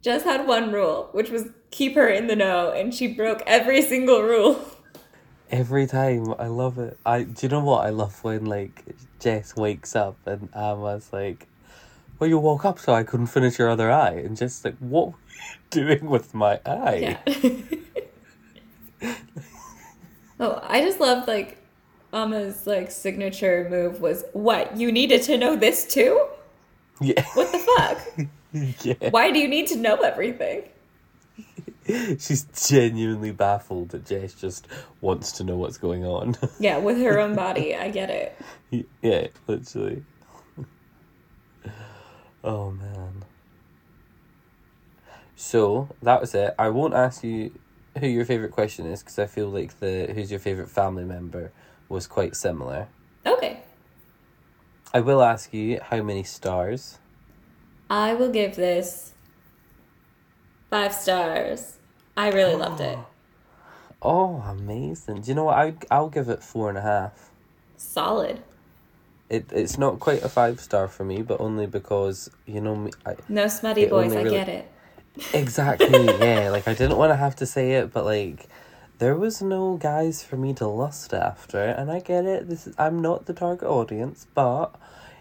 just 0.02 0.24
had 0.24 0.48
one 0.48 0.72
rule, 0.72 1.10
which 1.12 1.30
was 1.30 1.50
keep 1.72 1.96
her 1.96 2.08
in 2.08 2.28
the 2.28 2.36
know, 2.38 2.72
and 2.72 2.94
she 2.94 3.08
broke 3.08 3.44
every 3.46 3.82
single 3.82 4.22
rule. 4.22 4.60
Every 5.50 5.88
time, 5.88 6.34
I 6.39 6.48
love 6.48 6.78
it. 6.78 6.98
I 7.06 7.24
do 7.24 7.45
you 7.45 7.50
know 7.50 7.64
what 7.64 7.86
I 7.86 7.89
love 7.89 8.24
when 8.24 8.45
like 8.45 8.84
Jess 9.20 9.56
wakes 9.56 9.95
up 9.95 10.18
and 10.26 10.50
Emma's 10.54 11.12
like, 11.14 11.48
"Well, 12.20 12.30
you 12.30 12.38
woke 12.38 12.66
up 12.66 12.80
so 12.80 12.93
I 12.93 13.04
couldn't 13.04 13.28
finish 13.28 13.58
your 13.58 13.70
other 13.70 13.89
eye," 13.91 14.22
and 14.26 14.41
is 14.41 14.66
like, 14.66 14.78
"What 14.80 15.08
were 15.08 15.14
you 15.14 15.58
doing 15.70 16.10
with 16.10 16.34
my 16.34 16.60
eye?" 16.66 17.18
Yeah. 19.02 19.14
oh, 20.39 20.60
I 20.64 20.82
just 20.82 21.00
love 21.00 21.28
like 21.28 21.58
Ama's 22.14 22.66
like 22.68 22.91
signature 22.91 23.68
move 23.70 24.02
was 24.02 24.26
what 24.34 24.76
you 24.78 24.91
needed 24.91 25.22
to 25.24 25.38
know 25.38 25.56
this 25.56 25.86
too. 25.86 26.28
Yeah, 27.00 27.24
What 27.34 27.52
the 27.52 27.60
fuck? 27.60 28.30
yeah. 28.84 29.10
Why 29.12 29.32
do 29.32 29.39
you 29.39 29.48
need 29.48 29.68
to 29.68 29.76
know 29.76 29.98
everything? 29.98 30.64
She's 32.20 32.46
genuinely 32.70 33.32
baffled 33.32 33.90
that 33.90 34.06
Jess 34.06 34.34
just 34.34 34.68
wants 35.02 35.32
to 35.34 35.44
know 35.44 35.56
what's 35.58 35.78
going 35.78 36.06
on. 36.06 36.36
Yeah, 36.60 36.78
with 36.80 36.98
her 36.98 37.20
own 37.20 37.36
body, 37.36 37.76
I 37.76 37.90
get 37.90 38.10
it. 38.10 38.88
yeah, 39.02 39.28
literally. 39.48 40.04
Oh 42.44 42.72
man. 42.72 43.26
So 45.36 45.90
that 46.02 46.22
was 46.22 46.34
it. 46.34 46.56
I 46.58 46.70
won't 46.70 46.94
ask 46.94 47.24
you 47.24 47.52
who 48.00 48.08
your 48.08 48.26
favorite 48.26 48.52
question 48.52 48.86
is 48.86 49.02
because 49.02 49.20
I 49.20 49.26
feel 49.26 49.50
like 49.50 49.80
the 49.80 50.12
who's 50.14 50.32
your 50.32 50.40
favorite 50.40 50.70
family 50.70 51.04
member 51.04 51.52
was 51.90 52.08
quite 52.08 52.36
similar. 52.36 52.88
Okay. 53.26 53.62
I 54.94 55.02
will 55.02 55.22
ask 55.22 55.54
you 55.54 55.80
how 55.82 56.02
many 56.02 56.24
stars. 56.24 57.00
I 57.90 58.14
will 58.14 58.32
give 58.32 58.56
this 58.56 59.14
five 60.70 60.94
stars. 60.94 61.77
I 62.18 62.32
really 62.32 62.55
loved 62.55 62.82
it. 62.82 62.97
Oh, 63.99 64.43
amazing! 64.47 65.22
Do 65.22 65.30
you 65.30 65.34
know 65.34 65.45
what? 65.45 65.57
I 65.57 65.74
I'll 65.89 66.09
give 66.09 66.30
it 66.30 66.43
four 66.43 66.70
and 66.70 66.78
a 66.78 66.82
half. 66.82 67.32
Solid. 67.78 68.43
It 69.28 69.49
it's 69.51 69.80
not 69.80 69.99
quite 69.99 70.22
a 70.22 70.30
five 70.30 70.59
star 70.59 70.88
for 70.88 71.03
me, 71.03 71.24
but 71.24 71.41
only 71.41 71.65
because 71.65 72.30
you 72.45 72.61
know 72.61 72.76
me. 72.76 72.91
I, 73.07 73.15
No 73.28 73.47
smutty 73.47 73.88
boys, 73.88 74.13
only 74.13 74.30
I 74.30 74.30
get 74.30 74.49
it. 74.49 74.72
Exactly, 75.34 76.05
yeah. 76.05 76.51
Like 76.51 76.68
I 76.68 76.76
didn't 76.76 76.97
want 76.97 77.09
to 77.09 77.15
have 77.15 77.36
to 77.38 77.47
say 77.47 77.72
it, 77.74 77.91
but 77.91 78.05
like 78.05 78.47
there 78.99 79.15
was 79.15 79.41
no 79.41 79.78
guys 79.78 80.24
for 80.24 80.38
me 80.38 80.53
to 80.53 80.68
lust 80.68 81.11
after, 81.11 81.59
and 81.59 81.91
I 81.91 81.99
get 81.99 82.24
it. 82.26 82.47
This 82.47 82.68
is 82.68 82.76
I'm 82.78 83.01
not 83.01 83.26
the 83.26 83.34
target 83.34 83.68
audience, 83.68 84.28
but 84.36 84.76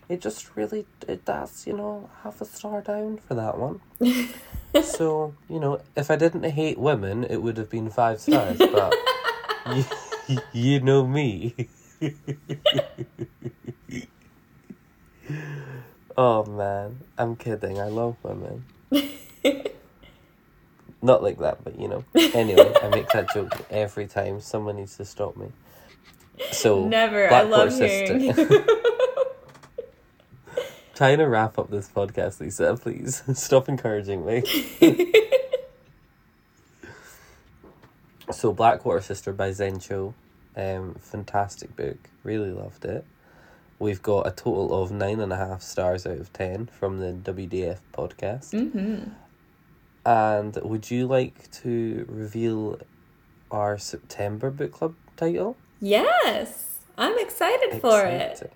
it 0.08 0.20
just 0.20 0.56
really 0.56 0.86
it 1.08 1.24
does, 1.24 1.66
you 1.66 1.72
know, 1.72 2.08
half 2.22 2.40
a 2.40 2.44
star 2.44 2.80
down 2.80 3.18
for 3.18 3.34
that 3.34 3.58
one. 3.58 3.80
so, 4.82 5.34
you 5.48 5.58
know, 5.58 5.80
if 5.96 6.10
I 6.10 6.16
didn't 6.16 6.44
hate 6.44 6.78
women, 6.78 7.24
it 7.24 7.42
would 7.42 7.56
have 7.56 7.70
been 7.70 7.90
five 7.90 8.20
stars, 8.20 8.58
but 8.58 8.94
you, 10.28 10.38
you 10.52 10.80
know 10.80 11.06
me. 11.06 11.54
oh 16.16 16.44
man, 16.44 17.00
I'm 17.18 17.36
kidding. 17.36 17.80
I 17.80 17.88
love 17.88 18.16
women. 18.22 18.64
Not 21.02 21.22
like 21.22 21.38
that, 21.38 21.62
but 21.62 21.78
you 21.78 21.88
know. 21.88 22.04
Anyway, 22.14 22.72
I 22.82 22.88
make 22.88 23.08
that 23.10 23.32
joke 23.32 23.52
every 23.70 24.06
time. 24.06 24.40
Someone 24.40 24.76
needs 24.76 24.96
to 24.96 25.04
stop 25.04 25.36
me. 25.36 25.48
So 26.52 26.86
Never. 26.86 27.32
I 27.32 27.42
love 27.42 27.72
sister- 27.72 28.18
hearing. 28.18 28.64
Trying 30.96 31.18
to 31.18 31.28
wrap 31.28 31.58
up 31.58 31.70
this 31.70 31.90
podcast, 31.94 32.40
Lisa. 32.40 32.74
Please 32.80 33.22
stop 33.38 33.68
encouraging 33.68 34.24
me. 34.24 34.42
so, 38.30 38.54
Blackwater 38.54 39.02
Sister 39.02 39.34
by 39.34 39.52
Zen 39.52 39.78
Cho, 39.78 40.14
um, 40.56 40.94
fantastic 40.98 41.76
book. 41.76 41.98
Really 42.24 42.50
loved 42.50 42.86
it. 42.86 43.04
We've 43.78 44.00
got 44.00 44.26
a 44.26 44.30
total 44.30 44.82
of 44.82 44.90
nine 44.90 45.20
and 45.20 45.34
a 45.34 45.36
half 45.36 45.60
stars 45.60 46.06
out 46.06 46.16
of 46.16 46.32
ten 46.32 46.64
from 46.64 46.98
the 46.98 47.12
WDF 47.12 47.80
podcast. 47.92 48.54
mm-hmm. 48.54 49.10
And 50.06 50.56
would 50.62 50.90
you 50.90 51.06
like 51.06 51.50
to 51.62 52.06
reveal 52.08 52.80
our 53.50 53.76
September 53.76 54.50
book 54.50 54.72
club 54.72 54.94
title? 55.18 55.58
Yes. 55.78 56.78
I'm 56.96 57.18
excited 57.18 57.82
for 57.82 58.02
it. 58.06 58.50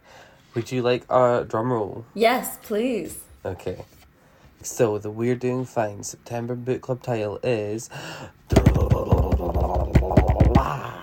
Would 0.55 0.73
you 0.73 0.83
like 0.83 1.05
a 1.11 1.45
drum 1.49 1.73
roll? 1.73 2.05
Yes, 2.15 2.59
please. 2.63 3.19
Okay. 3.45 3.85
So 4.63 4.99
the 4.99 5.11
We're 5.11 5.37
Doing 5.37 5.65
Fine 5.65 6.03
September 6.03 6.55
book 6.55 6.83
club 6.83 7.03
title 7.03 7.39
is 7.43 7.89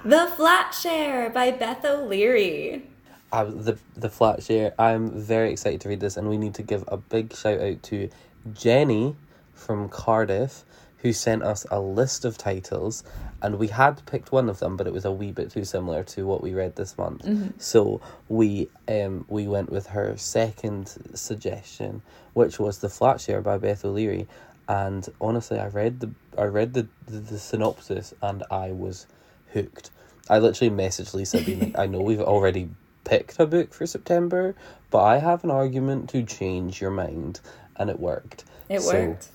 The 0.06 0.32
Flat 0.36 0.74
Share 0.74 1.30
by 1.30 1.52
Beth 1.52 1.84
O'Leary. 1.86 2.84
uh, 3.32 3.44
the 3.46 3.78
the 3.96 4.10
flat 4.10 4.42
share. 4.44 4.74
I'm 4.80 5.10
very 5.12 5.52
excited 5.52 5.82
to 5.82 5.90
read 5.90 6.00
this, 6.00 6.16
and 6.18 6.30
we 6.30 6.38
need 6.38 6.54
to 6.56 6.64
give 6.64 6.84
a 6.88 6.98
big 6.98 7.36
shout 7.36 7.60
out 7.60 7.84
to 7.84 8.10
Jenny 8.54 9.16
from 9.54 9.90
Cardiff, 9.90 10.64
who 11.00 11.14
sent 11.14 11.44
us 11.44 11.66
a 11.72 11.80
list 11.82 12.26
of 12.26 12.38
titles, 12.38 13.04
and 13.42 13.58
we 13.60 13.68
had 13.70 14.06
picked 14.08 14.32
one 14.32 14.50
of 14.50 14.60
them, 14.60 14.78
but 14.78 14.88
it 14.88 14.94
was 14.94 15.06
a 15.06 15.12
wee 15.12 15.32
bit 15.32 15.52
too 15.52 15.66
similar 15.66 16.04
to 16.06 16.26
what 16.28 16.42
we 16.44 16.54
read 16.54 16.76
this 16.78 16.98
month. 16.98 17.30
So 17.60 18.02
we 18.30 18.70
um 18.90 19.26
we 19.30 19.48
went 19.48 19.72
with 19.72 19.88
her 19.88 20.18
second 20.18 20.90
suggestion, 21.16 22.04
which 22.34 22.60
was 22.60 22.80
the 22.80 22.90
flat 22.90 23.22
share 23.22 23.42
by 23.42 23.58
Beth 23.60 23.86
O'Leary. 23.86 24.28
And 24.70 25.08
honestly, 25.22 25.60
I 25.60 25.68
read 25.68 26.02
the 26.02 26.12
I 26.38 26.46
read 26.46 26.74
the, 26.74 26.88
the, 27.08 27.20
the 27.20 27.40
synopsis 27.40 28.14
and 28.22 28.44
I 28.52 28.72
was 28.74 29.08
hooked. 29.54 29.92
I 30.30 30.40
literally 30.40 30.76
messaged 30.76 31.14
Lisa 31.14 31.42
being 31.42 31.60
like, 31.60 31.76
I 31.80 31.88
know 31.88 32.02
we've 32.02 32.22
already 32.22 32.70
picked 33.06 33.40
a 33.40 33.48
book 33.48 33.74
for 33.74 33.88
September, 33.88 34.56
but 34.92 35.04
I 35.04 35.20
have 35.20 35.44
an 35.44 35.52
argument 35.52 36.10
to 36.12 36.24
change 36.24 36.82
your 36.82 36.92
mind, 36.92 37.42
and 37.78 37.90
it 37.90 38.00
worked. 38.00 38.46
It 38.70 38.82
So, 38.82 39.10
worked. 39.10 39.30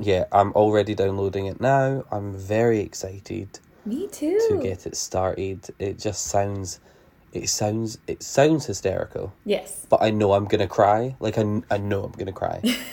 Yeah, 0.00 0.24
I'm 0.32 0.52
already 0.52 0.94
downloading 0.94 1.46
it 1.46 1.60
now. 1.60 2.04
I'm 2.10 2.32
very 2.36 2.80
excited 2.80 3.58
Me 3.84 4.08
too. 4.08 4.38
to 4.48 4.58
get 4.62 4.86
it 4.86 4.96
started. 4.96 5.68
It 5.78 5.98
just 5.98 6.26
sounds, 6.26 6.80
it 7.32 7.48
sounds, 7.48 7.98
it 8.06 8.22
sounds 8.22 8.66
hysterical. 8.66 9.32
Yes. 9.44 9.86
But 9.88 10.02
I 10.02 10.10
know 10.10 10.32
I'm 10.32 10.46
gonna 10.46 10.68
cry. 10.68 11.16
Like 11.20 11.38
I, 11.38 11.62
I 11.70 11.78
know 11.78 12.04
I'm 12.04 12.12
gonna 12.12 12.32
cry. 12.32 12.60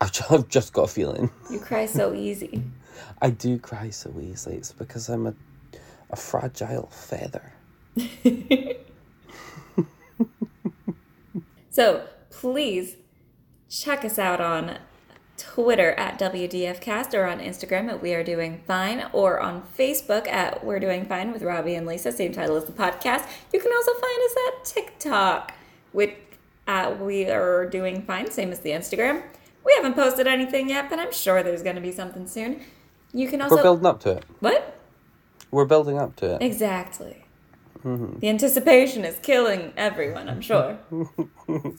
I've 0.00 0.12
ju- 0.12 0.24
I've 0.30 0.48
just 0.48 0.72
got 0.72 0.82
a 0.82 0.88
feeling. 0.88 1.30
You 1.50 1.58
cry 1.60 1.86
so 1.86 2.14
easy. 2.14 2.62
I 3.22 3.30
do 3.30 3.58
cry 3.58 3.90
so 3.90 4.12
easily. 4.20 4.56
It's 4.56 4.72
because 4.72 5.08
I'm 5.08 5.26
a, 5.26 5.34
a 6.10 6.16
fragile 6.16 6.88
feather. 6.92 7.52
So 11.70 12.08
please 12.30 12.96
check 13.70 14.04
us 14.04 14.18
out 14.18 14.40
on 14.40 14.78
Twitter 15.38 15.92
at 15.92 16.18
WDFcast 16.18 17.14
or 17.14 17.24
on 17.24 17.38
Instagram 17.38 17.88
at 17.88 18.02
We 18.02 18.12
Are 18.12 18.24
Doing 18.24 18.60
Fine 18.66 19.08
or 19.12 19.40
on 19.40 19.62
Facebook 19.78 20.26
at 20.28 20.64
We're 20.64 20.80
Doing 20.80 21.06
Fine 21.06 21.32
with 21.32 21.42
Robbie 21.42 21.74
and 21.74 21.86
Lisa, 21.86 22.12
same 22.12 22.32
title 22.32 22.56
as 22.56 22.64
the 22.64 22.72
podcast. 22.72 23.26
You 23.52 23.60
can 23.60 23.72
also 23.72 23.92
find 23.94 24.22
us 24.24 24.36
at 24.48 24.64
TikTok 24.64 25.52
with 25.92 26.10
at 26.66 27.00
We 27.00 27.30
Are 27.30 27.66
Doing 27.66 28.02
Fine, 28.02 28.30
same 28.30 28.50
as 28.52 28.60
the 28.60 28.70
Instagram. 28.70 29.22
We 29.64 29.72
haven't 29.76 29.94
posted 29.94 30.26
anything 30.26 30.68
yet, 30.68 30.90
but 30.90 30.98
I'm 30.98 31.12
sure 31.12 31.42
there's 31.42 31.62
going 31.62 31.76
to 31.76 31.82
be 31.82 31.92
something 31.92 32.26
soon. 32.26 32.60
You 33.12 33.28
can 33.28 33.40
also 33.40 33.56
We're 33.56 33.62
building 33.62 33.86
up 33.86 34.00
to 34.00 34.10
it. 34.18 34.24
what? 34.40 34.74
We're 35.50 35.64
building 35.64 35.98
up 35.98 36.16
to 36.16 36.34
it. 36.34 36.42
Exactly. 36.42 37.24
Mm-hmm. 37.84 38.18
The 38.18 38.28
anticipation 38.28 39.04
is 39.04 39.18
killing 39.20 39.72
everyone, 39.76 40.28
I'm 40.28 40.40
sure. 40.40 40.78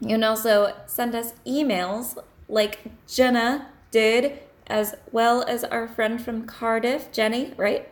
you 0.00 0.08
can 0.08 0.24
also 0.24 0.74
send 0.86 1.14
us 1.14 1.34
emails 1.46 2.16
like 2.48 2.78
Jenna 3.06 3.68
did, 3.90 4.38
as 4.66 4.94
well 5.12 5.42
as 5.42 5.64
our 5.64 5.88
friend 5.88 6.20
from 6.20 6.46
Cardiff, 6.46 7.10
Jenny, 7.12 7.54
right? 7.56 7.88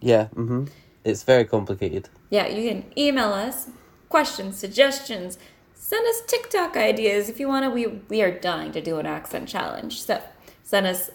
Yeah. 0.00 0.28
Mm-hmm. 0.34 0.64
It's 1.04 1.22
very 1.22 1.44
complicated. 1.44 2.08
Yeah, 2.30 2.48
you 2.48 2.68
can 2.68 2.84
email 2.96 3.32
us 3.32 3.68
questions, 4.08 4.56
suggestions, 4.56 5.38
send 5.74 6.06
us 6.06 6.22
TikTok 6.26 6.76
ideas 6.76 7.28
if 7.28 7.38
you 7.38 7.48
want 7.48 7.64
to. 7.64 7.70
We, 7.70 7.86
we 8.08 8.22
are 8.22 8.30
dying 8.30 8.72
to 8.72 8.80
do 8.80 8.98
an 8.98 9.06
accent 9.06 9.48
challenge. 9.48 10.02
So 10.02 10.22
send 10.62 10.86
us 10.86 11.10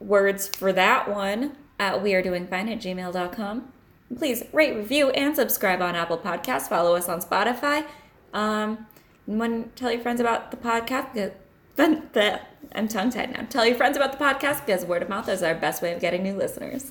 words 0.00 0.48
for 0.48 0.72
that 0.72 1.08
one 1.08 1.56
at 1.78 2.02
wearedoingfine 2.02 2.72
at 2.72 2.80
gmail.com. 2.80 3.72
Please 4.16 4.42
rate, 4.52 4.74
review, 4.74 5.10
and 5.10 5.36
subscribe 5.36 5.80
on 5.80 5.94
Apple 5.94 6.18
Podcasts. 6.18 6.68
Follow 6.68 6.96
us 6.96 7.08
on 7.08 7.20
Spotify. 7.20 7.86
Um, 8.34 8.86
one, 9.30 9.70
tell 9.76 9.92
your 9.92 10.00
friends 10.00 10.20
about 10.20 10.50
the 10.50 10.56
podcast. 10.56 11.14
Because, 11.76 12.40
I'm 12.74 12.88
tongue 12.88 13.10
tied 13.10 13.32
now. 13.32 13.46
Tell 13.48 13.64
your 13.64 13.76
friends 13.76 13.96
about 13.96 14.10
the 14.10 14.18
podcast 14.18 14.66
because 14.66 14.84
word 14.84 15.02
of 15.02 15.08
mouth 15.08 15.28
is 15.28 15.44
our 15.44 15.54
best 15.54 15.82
way 15.82 15.92
of 15.92 16.00
getting 16.00 16.24
new 16.24 16.34
listeners. 16.34 16.90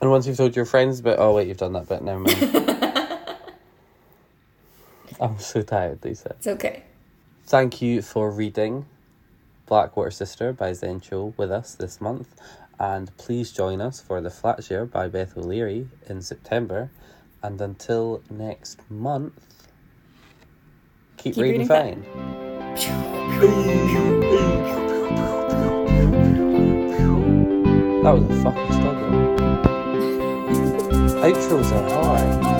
And 0.00 0.12
once 0.12 0.28
you've 0.28 0.36
told 0.36 0.54
your 0.54 0.64
friends, 0.64 1.00
but 1.00 1.18
oh 1.18 1.34
wait, 1.34 1.48
you've 1.48 1.56
done 1.56 1.72
that 1.72 1.88
bit. 1.88 2.02
Never 2.02 2.20
mind. 2.20 3.26
I'm 5.20 5.38
so 5.40 5.62
tired, 5.62 6.04
Lisa. 6.04 6.30
It's 6.30 6.46
okay. 6.46 6.84
Thank 7.46 7.82
you 7.82 8.00
for 8.00 8.30
reading 8.30 8.86
Blackwater 9.66 10.12
Sister 10.12 10.52
by 10.52 10.72
Zen 10.72 11.00
Cho 11.00 11.34
with 11.36 11.50
us 11.50 11.74
this 11.74 12.00
month, 12.00 12.28
and 12.78 13.14
please 13.16 13.50
join 13.50 13.80
us 13.80 14.00
for 14.00 14.20
The 14.20 14.28
Flatshare 14.28 14.88
by 14.88 15.08
Beth 15.08 15.36
O'Leary 15.36 15.88
in 16.08 16.22
September. 16.22 16.90
And 17.42 17.60
until 17.60 18.22
next 18.30 18.78
month, 18.88 19.53
Keep, 21.24 21.36
Keep 21.36 21.42
reading, 21.42 21.66
reading 21.66 22.02
That 28.02 28.12
was 28.12 28.24
a 28.28 28.42
fucking 28.42 28.72
struggle. 28.74 29.10
Aprils 31.24 31.72
are 31.72 31.88
high. 31.88 32.53